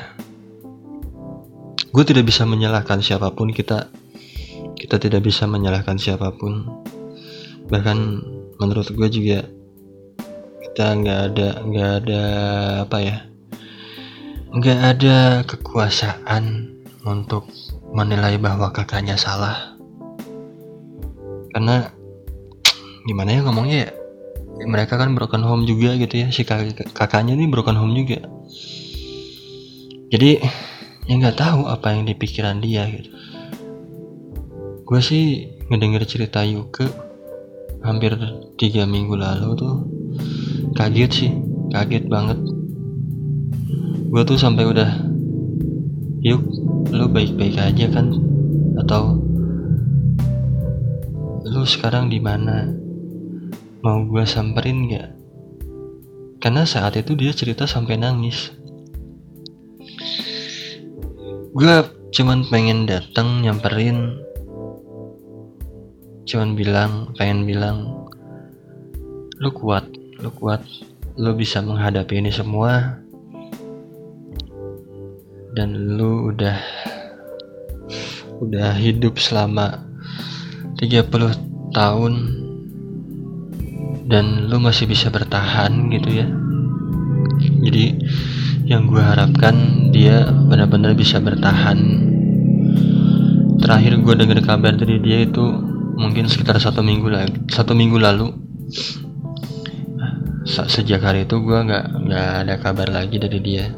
Gue 1.92 2.04
tidak 2.04 2.28
bisa 2.28 2.48
menyalahkan 2.48 3.04
siapa 3.04 3.32
pun 3.36 3.52
kita 3.52 3.90
kita 4.78 4.96
tidak 5.02 5.26
bisa 5.26 5.44
menyalahkan 5.44 5.98
siapa 6.00 6.32
pun. 6.32 6.64
Bahkan 7.68 7.98
menurut 8.56 8.88
gue 8.94 9.08
juga 9.12 9.57
kita 10.78 10.94
nggak 10.94 11.20
ada 11.34 11.48
nggak 11.66 11.90
ada 12.06 12.22
apa 12.86 12.98
ya? 13.02 13.26
Nggak 14.54 14.78
ada 14.78 15.16
kekuasaan 15.42 16.70
untuk 17.02 17.50
menilai 17.90 18.38
bahwa 18.38 18.70
kakaknya 18.70 19.18
salah. 19.18 19.74
Karena 21.50 21.90
gimana 23.10 23.28
ya 23.34 23.40
ngomongnya 23.42 23.90
ya? 23.90 23.90
Mereka 24.70 24.94
kan 24.94 25.18
broken 25.18 25.42
home 25.42 25.66
juga 25.66 25.98
gitu 25.98 26.14
ya 26.14 26.30
si 26.30 26.46
kak 26.46 26.94
kakaknya 26.94 27.34
ini 27.34 27.50
broken 27.50 27.74
home 27.74 27.98
juga. 27.98 28.22
Jadi 30.14 30.38
ya 31.10 31.14
nggak 31.18 31.42
tahu 31.42 31.66
apa 31.66 31.90
yang 31.90 32.06
dipikiran 32.06 32.62
dia 32.62 32.86
gitu. 32.86 33.10
Gue 34.86 35.02
sih 35.02 35.42
ngedenger 35.66 36.06
cerita 36.06 36.46
Yuke 36.46 36.86
hampir 37.82 38.14
tiga 38.54 38.86
minggu 38.86 39.18
lalu 39.18 39.58
tuh 39.58 39.97
kaget 40.76 41.10
sih 41.12 41.32
kaget 41.70 42.08
banget. 42.08 42.40
Gue 44.08 44.22
tuh 44.24 44.40
sampai 44.40 44.64
udah 44.64 44.90
yuk 46.24 46.42
lu 46.92 47.06
baik-baik 47.12 47.60
aja 47.60 47.86
kan? 47.92 48.12
Atau 48.80 49.20
lu 51.48 51.62
sekarang 51.64 52.08
di 52.08 52.20
mana? 52.20 52.72
Mau 53.84 54.04
gue 54.10 54.26
samperin 54.26 54.90
gak 54.90 55.18
karena 56.38 56.62
saat 56.62 56.94
itu 56.94 57.18
dia 57.18 57.34
cerita 57.34 57.66
sampai 57.66 57.98
nangis. 57.98 58.54
Gue 61.50 61.74
cuman 62.14 62.46
pengen 62.46 62.86
datang 62.86 63.42
nyamperin. 63.42 64.22
Cuman 66.22 66.54
bilang 66.54 67.10
pengen 67.18 67.42
bilang 67.42 68.06
lu 69.42 69.50
kuat 69.50 69.97
lu 70.18 70.34
kuat 70.34 70.66
lu 71.18 71.34
bisa 71.34 71.62
menghadapi 71.62 72.18
ini 72.18 72.30
semua. 72.30 73.02
Dan 75.54 75.98
lu 75.98 76.30
udah 76.30 76.58
udah 78.38 78.70
hidup 78.78 79.18
selama 79.18 79.82
30 80.78 81.74
tahun. 81.74 82.14
Dan 84.08 84.48
lu 84.48 84.62
masih 84.62 84.86
bisa 84.88 85.10
bertahan 85.10 85.90
gitu 85.90 86.22
ya. 86.22 86.26
Jadi 87.66 87.84
yang 88.64 88.86
gue 88.86 89.02
harapkan 89.02 89.54
dia 89.90 90.30
benar-benar 90.30 90.94
bisa 90.94 91.18
bertahan. 91.18 91.78
Terakhir 93.58 93.92
gue 94.00 94.14
dengar 94.14 94.38
kabar 94.46 94.72
dari 94.78 95.02
dia 95.02 95.26
itu 95.26 95.44
mungkin 95.98 96.30
sekitar 96.30 96.62
satu 96.62 96.78
minggu 96.78 97.10
lagi 97.10 97.34
satu 97.50 97.74
minggu 97.74 97.98
lalu 97.98 98.30
sejak 100.48 101.04
hari 101.04 101.28
itu 101.28 101.36
gue 101.44 101.58
nggak 101.60 101.86
nggak 102.08 102.28
ada 102.44 102.54
kabar 102.56 102.88
lagi 102.88 103.20
dari 103.20 103.38
dia. 103.44 103.68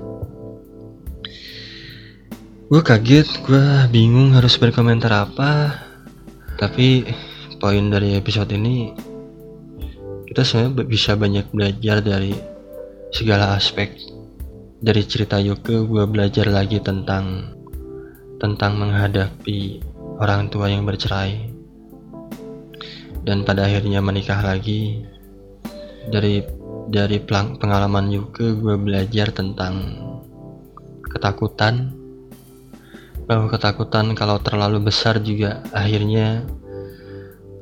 Gue 2.71 2.83
kaget 2.87 3.27
gue 3.43 3.67
bingung 3.91 4.31
harus 4.39 4.55
berkomentar 4.55 5.11
apa. 5.11 5.75
Tapi 6.55 7.03
poin 7.59 7.91
dari 7.91 8.15
episode 8.15 8.55
ini 8.55 8.95
kita 10.31 10.47
sebenarnya 10.47 10.87
bisa 10.87 11.19
banyak 11.19 11.47
belajar 11.51 11.99
dari 11.99 12.31
segala 13.11 13.59
aspek. 13.59 13.91
Dari 14.79 15.03
cerita 15.03 15.43
Yoke 15.43 15.83
gue 15.83 16.05
belajar 16.07 16.47
lagi 16.47 16.79
tentang 16.79 17.51
tentang 18.39 18.79
menghadapi 18.79 19.83
orang 20.23 20.47
tua 20.47 20.71
yang 20.71 20.87
bercerai. 20.87 21.51
Dan 23.27 23.43
pada 23.43 23.67
akhirnya 23.67 23.99
menikah 23.99 24.39
lagi. 24.47 25.03
Dari 26.01 26.60
dari 26.91 27.23
pengalaman 27.23 28.11
juga 28.11 28.51
gue 28.51 28.75
belajar 28.75 29.31
tentang 29.31 29.95
ketakutan. 31.07 31.95
Bahwa 33.31 33.47
ketakutan 33.47 34.11
kalau 34.19 34.43
terlalu 34.43 34.91
besar 34.91 35.23
juga 35.23 35.63
akhirnya 35.71 36.43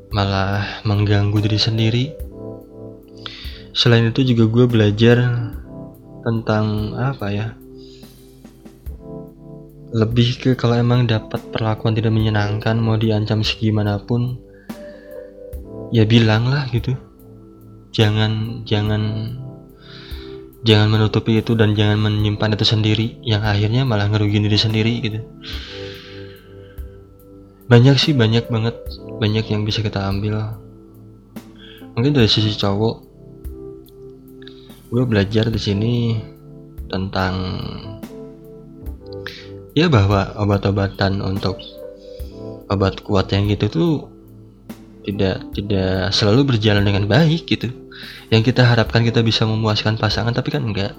malah 0.09 0.81
mengganggu 0.89 1.45
diri 1.45 1.61
sendiri. 1.61 2.05
Selain 3.77 4.09
itu 4.09 4.25
juga 4.25 4.49
gue 4.49 4.65
belajar 4.65 5.21
tentang 6.25 6.97
apa 6.97 7.27
ya? 7.29 7.53
Lebih 9.93 10.29
ke 10.41 10.51
kalau 10.57 10.81
emang 10.81 11.05
dapat 11.05 11.53
perlakuan 11.53 11.93
tidak 11.93 12.17
menyenangkan 12.17 12.81
mau 12.81 12.97
diancam 12.97 13.45
segimanapun 13.45 14.41
ya 15.89 16.05
bilang 16.05 16.49
lah 16.53 16.69
gitu 16.69 17.08
jangan 17.95 18.63
jangan 18.69 19.35
jangan 20.67 20.89
menutupi 20.91 21.39
itu 21.39 21.55
dan 21.55 21.73
jangan 21.73 21.99
menyimpan 22.03 22.55
itu 22.59 22.65
sendiri. 22.67 23.07
Yang 23.23 23.43
akhirnya 23.47 23.83
malah 23.87 24.11
ngerugiin 24.11 24.45
diri 24.45 24.59
sendiri 24.59 24.93
gitu. 25.03 25.21
Banyak 27.69 27.97
sih 28.01 28.17
banyak 28.17 28.49
banget 28.49 28.77
banyak 29.21 29.45
yang 29.49 29.63
bisa 29.69 29.85
kita 29.85 30.09
ambil. 30.09 30.57
Mungkin 31.95 32.15
dari 32.15 32.31
sisi 32.31 32.55
cowok 32.55 33.09
gue 34.89 35.05
belajar 35.05 35.53
di 35.53 35.61
sini 35.61 36.17
tentang 36.89 37.61
ya 39.77 39.93
bahwa 39.93 40.33
obat-obatan 40.41 41.21
untuk 41.21 41.61
obat 42.73 43.05
kuat 43.05 43.29
yang 43.37 43.53
gitu 43.53 43.69
tuh 43.69 43.93
tidak 45.09 45.41
tidak 45.57 46.13
selalu 46.13 46.53
berjalan 46.55 46.85
dengan 46.85 47.09
baik 47.09 47.49
gitu. 47.49 47.73
Yang 48.29 48.53
kita 48.53 48.69
harapkan 48.69 49.01
kita 49.01 49.25
bisa 49.25 49.49
memuaskan 49.49 49.97
pasangan 49.97 50.37
tapi 50.37 50.53
kan 50.53 50.69
enggak. 50.69 50.93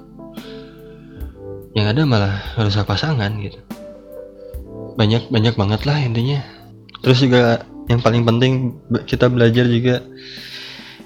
Yang 1.78 1.86
ada 1.94 2.02
malah 2.10 2.36
merusak 2.58 2.90
pasangan 2.90 3.30
gitu. 3.38 3.62
Banyak 4.98 5.30
banyak 5.30 5.54
banget 5.54 5.86
lah 5.86 6.02
intinya. 6.02 6.42
Terus 7.06 7.22
juga 7.22 7.62
yang 7.86 8.02
paling 8.02 8.26
penting 8.26 8.54
kita 9.06 9.30
belajar 9.30 9.70
juga 9.70 10.02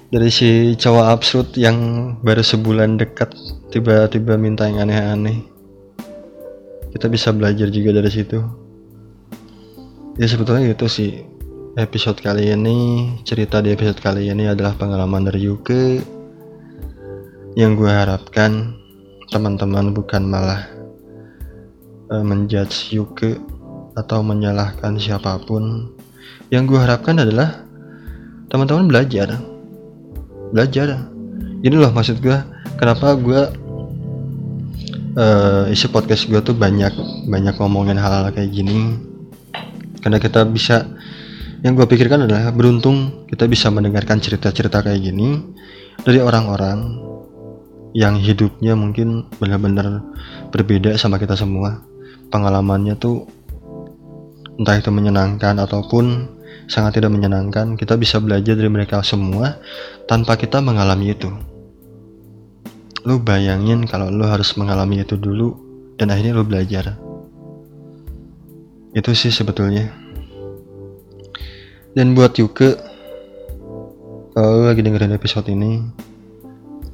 dari 0.08 0.32
si 0.32 0.72
cowok 0.80 1.06
absurd 1.12 1.48
yang 1.60 1.76
baru 2.24 2.40
sebulan 2.40 2.96
dekat 2.96 3.36
tiba-tiba 3.68 4.40
minta 4.40 4.64
yang 4.64 4.88
aneh-aneh. 4.88 5.44
Kita 6.96 7.12
bisa 7.12 7.36
belajar 7.36 7.68
juga 7.68 8.00
dari 8.00 8.08
situ. 8.08 8.40
Ya 10.14 10.30
sebetulnya 10.30 10.70
itu 10.70 10.86
sih 10.86 11.33
episode 11.74 12.22
kali 12.22 12.54
ini 12.54 13.10
cerita 13.26 13.58
di 13.58 13.74
episode 13.74 13.98
kali 13.98 14.30
ini 14.30 14.46
adalah 14.46 14.78
pengalaman 14.78 15.26
dari 15.26 15.42
Yuke. 15.42 15.98
Yang 17.58 17.72
gue 17.82 17.90
harapkan 17.90 18.78
teman-teman 19.26 19.90
bukan 19.90 20.22
malah 20.22 20.70
uh, 22.14 22.22
menjudge 22.22 22.94
Yuke 22.94 23.42
atau 23.98 24.22
menyalahkan 24.22 24.94
siapa 25.02 25.34
pun. 25.42 25.90
Yang 26.46 26.74
gue 26.74 26.78
harapkan 26.78 27.18
adalah 27.18 27.66
teman-teman 28.54 28.86
belajar. 28.86 29.34
Belajar. 30.54 31.10
Ini 31.58 31.74
loh 31.74 31.90
maksud 31.90 32.22
gue 32.22 32.38
kenapa 32.78 33.18
gue 33.18 33.42
uh, 35.18 35.66
isi 35.74 35.90
podcast 35.90 36.30
gue 36.30 36.38
tuh 36.38 36.54
banyak 36.54 36.94
banyak 37.26 37.58
ngomongin 37.58 37.98
hal-hal 37.98 38.30
kayak 38.30 38.54
gini? 38.54 38.94
Karena 39.98 40.22
kita 40.22 40.46
bisa 40.46 40.94
yang 41.64 41.80
gue 41.80 41.88
pikirkan 41.88 42.28
adalah 42.28 42.52
beruntung 42.52 43.24
kita 43.24 43.48
bisa 43.48 43.72
mendengarkan 43.72 44.20
cerita-cerita 44.20 44.84
kayak 44.84 45.00
gini 45.00 45.40
dari 46.04 46.20
orang-orang 46.20 47.00
yang 47.96 48.20
hidupnya 48.20 48.76
mungkin 48.76 49.32
benar-benar 49.40 50.04
berbeda 50.52 50.92
sama 51.00 51.16
kita 51.16 51.32
semua. 51.32 51.80
Pengalamannya 52.28 53.00
tuh 53.00 53.24
entah 54.60 54.76
itu 54.76 54.92
menyenangkan 54.92 55.56
ataupun 55.56 56.36
sangat 56.68 57.00
tidak 57.00 57.16
menyenangkan 57.16 57.80
kita 57.80 57.96
bisa 57.96 58.20
belajar 58.20 58.60
dari 58.60 58.68
mereka 58.68 59.00
semua 59.00 59.56
tanpa 60.04 60.36
kita 60.36 60.60
mengalami 60.60 61.16
itu. 61.16 61.32
Lu 63.08 63.24
bayangin 63.24 63.88
kalau 63.88 64.12
lu 64.12 64.28
harus 64.28 64.52
mengalami 64.60 65.00
itu 65.00 65.16
dulu 65.16 65.56
dan 65.96 66.12
akhirnya 66.12 66.36
lu 66.36 66.44
belajar. 66.44 67.00
Itu 68.92 69.16
sih 69.16 69.32
sebetulnya 69.32 70.03
dan 71.94 72.10
buat 72.10 72.34
Yuke 72.34 72.74
kalau 74.34 74.66
lagi 74.66 74.82
dengerin 74.82 75.14
episode 75.14 75.46
ini 75.46 75.78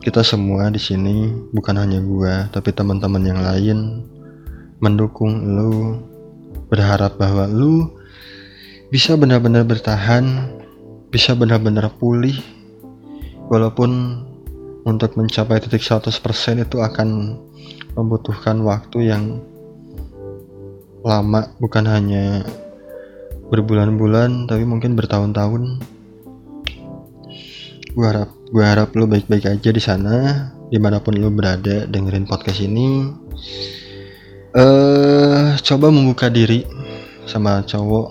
kita 0.04 0.20
semua 0.20 0.68
di 0.68 0.76
sini 0.76 1.32
bukan 1.56 1.80
hanya 1.80 2.04
gua 2.04 2.52
tapi 2.52 2.68
teman-teman 2.68 3.24
yang 3.24 3.40
lain 3.40 4.04
mendukung 4.84 5.56
lu 5.56 6.04
berharap 6.68 7.16
bahwa 7.16 7.48
lu 7.48 7.88
bisa 8.92 9.16
benar-benar 9.16 9.64
bertahan 9.64 10.52
bisa 11.08 11.32
benar-benar 11.32 11.88
pulih 11.96 12.36
walaupun 13.48 14.20
untuk 14.84 15.16
mencapai 15.16 15.64
titik 15.64 15.80
100% 15.80 16.12
itu 16.60 16.76
akan 16.76 17.40
membutuhkan 17.96 18.60
waktu 18.68 19.16
yang 19.16 19.40
lama 21.00 21.48
bukan 21.56 21.88
hanya 21.88 22.44
berbulan-bulan 23.50 24.46
tapi 24.46 24.62
mungkin 24.64 24.94
bertahun-tahun. 24.94 25.82
Gue 27.90 28.06
harap 28.06 28.30
gue 28.50 28.64
harap 28.64 28.94
lo 28.94 29.10
baik-baik 29.10 29.50
aja 29.50 29.70
di 29.74 29.82
sana 29.82 30.14
di 30.70 30.78
mana 30.78 31.02
pun 31.02 31.18
lo 31.18 31.28
berada 31.28 31.84
dengerin 31.84 32.30
podcast 32.30 32.62
ini. 32.62 33.10
Eh 34.54 34.62
uh, 34.62 35.58
coba 35.58 35.90
membuka 35.90 36.30
diri 36.30 36.66
sama 37.26 37.62
cowok 37.66 38.08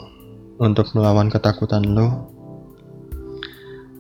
untuk 0.60 0.92
melawan 0.96 1.32
ketakutan 1.32 1.84
lo 1.84 2.32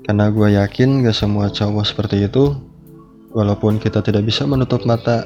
karena 0.03 0.31
gue 0.33 0.57
yakin 0.57 1.05
gak 1.05 1.13
semua 1.13 1.53
cowok 1.53 1.85
seperti 1.85 2.25
itu 2.25 2.57
Walaupun 3.29 3.77
kita 3.77 4.01
tidak 4.01 4.25
bisa 4.25 4.41
menutup 4.49 4.81
mata 4.89 5.21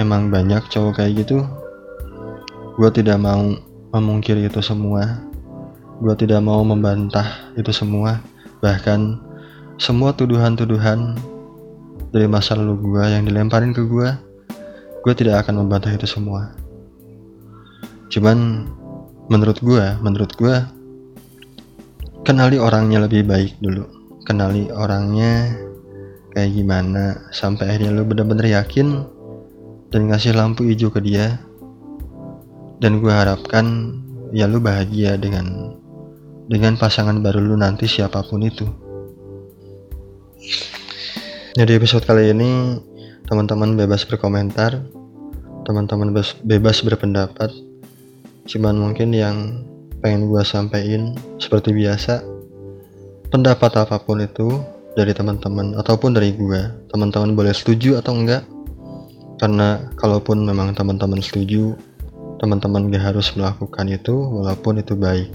Emang 0.00 0.32
banyak 0.32 0.64
cowok 0.72 1.02
kayak 1.02 1.26
gitu. 1.26 1.44
Gue 2.80 2.90
tidak 2.94 3.20
mau 3.20 3.52
memungkiri 3.92 4.48
itu 4.48 4.64
semua 4.64 5.20
Gue 6.00 6.14
tidak 6.16 6.40
mau 6.40 6.62
membantah 6.62 7.52
itu 7.58 7.74
semua. 7.74 8.22
Bahkan 8.64 9.18
semua 9.76 10.14
tuduhan-tuduhan 10.14 11.18
dari 12.14 12.30
masa 12.30 12.54
lalu 12.54 12.78
gue 12.80 13.04
yang 13.08 13.26
dilemparin 13.26 13.74
ke 13.74 13.82
gue 13.84 14.08
Gue 15.02 15.14
tidak 15.18 15.42
akan 15.42 15.66
membantah 15.66 15.90
itu 15.90 16.06
semua. 16.06 16.54
Cuman 18.06 18.70
menurut 19.26 19.58
gue, 19.58 19.82
menurut 19.98 20.30
gue 20.38 20.54
Kenali 22.22 22.54
orangnya 22.54 23.02
lebih 23.02 23.26
baik 23.26 23.58
dulu. 23.58 23.82
Kenali 24.22 24.70
orangnya 24.70 25.58
kayak 26.30 26.54
gimana 26.54 27.18
sampai 27.34 27.66
akhirnya 27.66 27.98
lu 27.98 28.06
bener-bener 28.06 28.62
yakin 28.62 29.02
dan 29.90 30.06
ngasih 30.06 30.30
lampu 30.30 30.62
hijau 30.70 30.94
ke 30.94 31.02
dia. 31.02 31.42
Dan 32.78 33.02
gue 33.02 33.10
harapkan 33.10 33.98
ya 34.30 34.46
lu 34.46 34.62
bahagia 34.62 35.18
dengan 35.18 35.74
dengan 36.46 36.78
pasangan 36.78 37.18
baru 37.22 37.38
lu 37.42 37.54
nanti 37.58 37.86
siapa 37.86 38.22
pun 38.26 38.42
itu. 38.42 38.66
Jadi 41.52 41.70
episode 41.76 42.08
kali 42.08 42.32
ini 42.32 42.80
teman-teman 43.28 43.76
bebas 43.76 44.08
berkomentar 44.08 44.80
teman-teman 45.62 46.10
bebas, 46.42 46.82
berpendapat. 46.82 47.50
Cuman 48.46 48.74
mungkin 48.74 49.14
yang 49.14 49.62
pengen 50.02 50.26
gue 50.26 50.42
sampaikan 50.42 51.14
seperti 51.38 51.70
biasa 51.70 52.26
pendapat 53.30 53.70
apa 53.78 54.02
pun 54.02 54.18
itu 54.18 54.58
dari 54.98 55.14
teman-teman 55.14 55.78
ataupun 55.78 56.12
dari 56.12 56.34
gue 56.34 56.60
teman-teman 56.90 57.38
boleh 57.38 57.54
setuju 57.54 58.02
atau 58.02 58.12
enggak? 58.18 58.42
Karena 59.38 59.90
kalaupun 59.98 60.42
memang 60.42 60.74
teman-teman 60.74 61.22
setuju 61.22 61.74
teman-teman 62.42 62.90
gak 62.90 63.14
harus 63.14 63.30
melakukan 63.38 63.86
itu 63.86 64.14
walaupun 64.14 64.82
itu 64.82 64.98
baik 64.98 65.30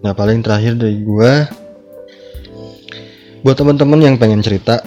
nah 0.00 0.16
paling 0.16 0.40
terakhir 0.40 0.80
dari 0.80 1.00
gue 1.04 1.32
buat 3.40 3.56
teman-teman 3.56 4.00
yang 4.04 4.16
pengen 4.20 4.44
cerita 4.44 4.84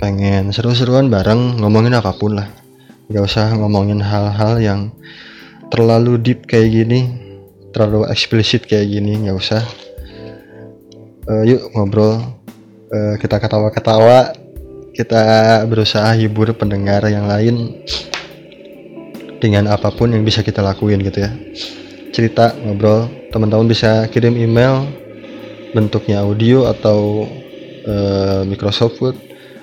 pengen 0.00 0.48
seru-seruan 0.50 1.12
bareng 1.12 1.60
ngomongin 1.60 1.92
apa 1.92 2.16
pun 2.16 2.40
lah. 2.40 2.48
Gak 3.12 3.20
usah 3.20 3.52
ngomongin 3.52 4.00
hal-hal 4.00 4.56
yang 4.58 4.80
terlalu 5.68 6.16
deep 6.16 6.48
kayak 6.48 6.72
gini 6.72 7.00
terlalu 7.70 8.08
eksplisit 8.08 8.64
kayak 8.64 8.88
gini 8.88 9.28
gak 9.28 9.36
usah. 9.36 9.62
Uh, 11.28 11.44
yuk 11.44 11.68
ngobrol. 11.76 12.18
Uh, 12.90 13.14
kita 13.22 13.38
ketawa-ketawa 13.38 14.34
kita 14.96 15.22
berusaha 15.70 16.10
hibur 16.18 16.50
pendengar 16.58 17.06
yang 17.06 17.30
lain 17.30 17.78
dengan 19.38 19.70
apa 19.70 19.94
pun 19.94 20.10
yang 20.10 20.26
bisa 20.26 20.42
kita 20.42 20.58
lakuin 20.58 20.98
gitu 21.06 21.22
ya 21.22 21.30
cerita 22.10 22.50
ngobrol. 22.62 23.08
Teman-teman 23.30 23.68
bisa 23.70 24.06
kirim 24.10 24.36
email 24.36 24.86
bentuknya 25.70 26.26
audio 26.26 26.66
atau 26.66 27.30
uh, 27.86 28.42
Microsoft 28.46 28.98
Word 28.98 29.14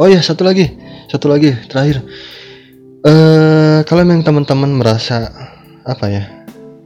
Oh 0.00 0.08
ya 0.10 0.18
satu 0.18 0.42
lagi 0.42 0.66
satu 1.06 1.30
lagi 1.30 1.54
terakhir. 1.70 2.02
Eh 3.06 3.86
kalau 3.86 4.02
memang 4.02 4.26
teman-teman 4.26 4.74
merasa 4.74 5.30
apa 5.86 6.10
ya 6.10 6.26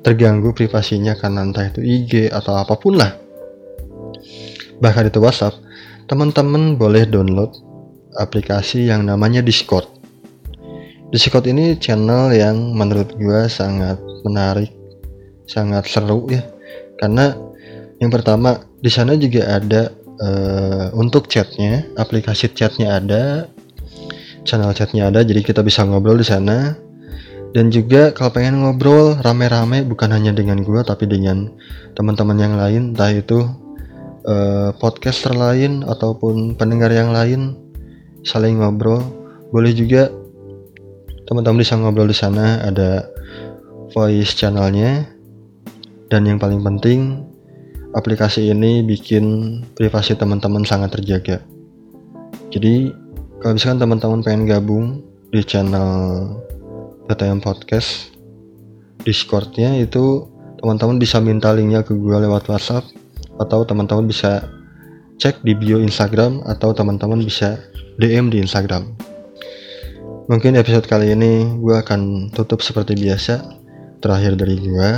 terganggu 0.04 0.52
privasinya 0.52 1.16
karena 1.16 1.48
entah 1.48 1.64
itu 1.64 1.80
IG 1.80 2.28
atau 2.28 2.60
apa 2.60 2.76
pun 2.76 3.00
lah 3.00 3.16
bahkan 4.78 5.08
itu 5.08 5.18
WhatsApp 5.18 5.56
teman-teman 6.04 6.76
boleh 6.76 7.08
download 7.08 7.56
aplikasi 8.18 8.88
yang 8.88 9.06
namanya 9.06 9.42
Discord. 9.42 9.86
Discord 11.14 11.46
ini 11.46 11.78
channel 11.78 12.34
yang 12.34 12.74
menurut 12.74 13.14
gue 13.14 13.46
sangat 13.46 14.02
menarik 14.26 14.74
sangat 15.46 15.86
seru 15.86 16.26
ya. 16.26 16.42
Karena 16.98 17.36
yang 18.02 18.10
pertama 18.10 18.58
di 18.82 18.90
sana 18.90 19.14
juga 19.14 19.46
ada 19.46 19.94
uh, 20.18 20.90
untuk 20.98 21.30
chatnya 21.30 21.86
aplikasi 21.94 22.50
chatnya 22.50 22.98
ada 22.98 23.46
channel 24.42 24.74
chatnya 24.74 25.08
ada 25.08 25.22
jadi 25.22 25.40
kita 25.44 25.62
bisa 25.62 25.86
ngobrol 25.86 26.18
di 26.18 26.26
sana. 26.26 26.74
Dan 27.54 27.70
juga 27.70 28.10
kalau 28.10 28.34
pengen 28.34 28.66
ngobrol 28.66 29.14
rame-rame 29.22 29.86
bukan 29.86 30.10
hanya 30.10 30.34
dengan 30.34 30.66
gue 30.66 30.82
tapi 30.82 31.06
dengan 31.06 31.54
teman-teman 31.94 32.34
yang 32.34 32.58
lain 32.58 32.82
entah 32.90 33.14
itu 33.14 33.46
uh, 34.26 34.74
podcaster 34.82 35.30
lain 35.30 35.86
ataupun 35.86 36.58
pendengar 36.58 36.90
yang 36.90 37.14
lain 37.14 37.54
saling 38.24 38.58
ngobrol. 38.58 39.00
Boleh 39.54 39.70
juga 39.70 40.10
teman-teman 41.28 41.62
bisa 41.62 41.78
ngobrol 41.78 42.10
di 42.10 42.16
sana 42.16 42.64
ada 42.64 43.06
voice 43.94 44.34
channelnya. 44.34 45.06
Dan 46.10 46.28
yang 46.28 46.38
paling 46.40 46.60
penting 46.60 47.24
aplikasi 47.94 48.50
ini 48.50 48.82
bikin 48.82 49.60
privasi 49.78 50.18
teman-teman 50.18 50.66
sangat 50.66 50.98
terjaga. 50.98 51.40
Jadi 52.50 52.90
kalau 53.40 53.54
misalkan 53.54 53.80
teman-teman 53.80 54.20
pengen 54.24 54.44
gabung 54.48 54.86
di 55.30 55.42
channel 55.42 55.90
PTM 57.10 57.42
Podcast 57.42 58.14
Discordnya 59.04 59.76
itu 59.76 60.24
teman-teman 60.62 60.96
bisa 60.96 61.20
minta 61.20 61.52
linknya 61.52 61.84
ke 61.84 61.92
gue 61.92 62.16
lewat 62.24 62.48
WhatsApp 62.48 62.88
atau 63.36 63.68
teman-teman 63.68 64.08
bisa 64.08 64.48
cek 65.20 65.44
di 65.44 65.52
bio 65.52 65.76
Instagram 65.76 66.40
atau 66.48 66.72
teman-teman 66.72 67.20
bisa 67.20 67.60
DM 67.94 68.26
di 68.30 68.42
Instagram. 68.42 68.90
Mungkin 70.26 70.56
episode 70.58 70.88
kali 70.88 71.12
ini 71.12 71.46
gue 71.60 71.76
akan 71.78 72.32
tutup 72.34 72.64
seperti 72.64 72.96
biasa. 72.98 73.44
Terakhir 74.02 74.34
dari 74.40 74.56
gue 74.58 74.90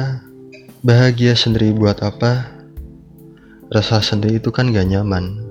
bahagia 0.81 1.37
sendiri 1.37 1.75
buat 1.75 2.01
apa? 2.01 2.47
Rasa 3.69 3.99
sendiri 3.99 4.39
itu 4.39 4.55
kan 4.55 4.71
gak 4.71 4.87
nyaman. 4.87 5.43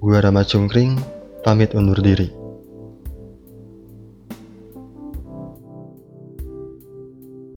Gue 0.00 0.16
Rama 0.18 0.42
Cungkring 0.42 0.96
pamit 1.44 1.76
undur 1.76 2.00
diri. 2.00 2.37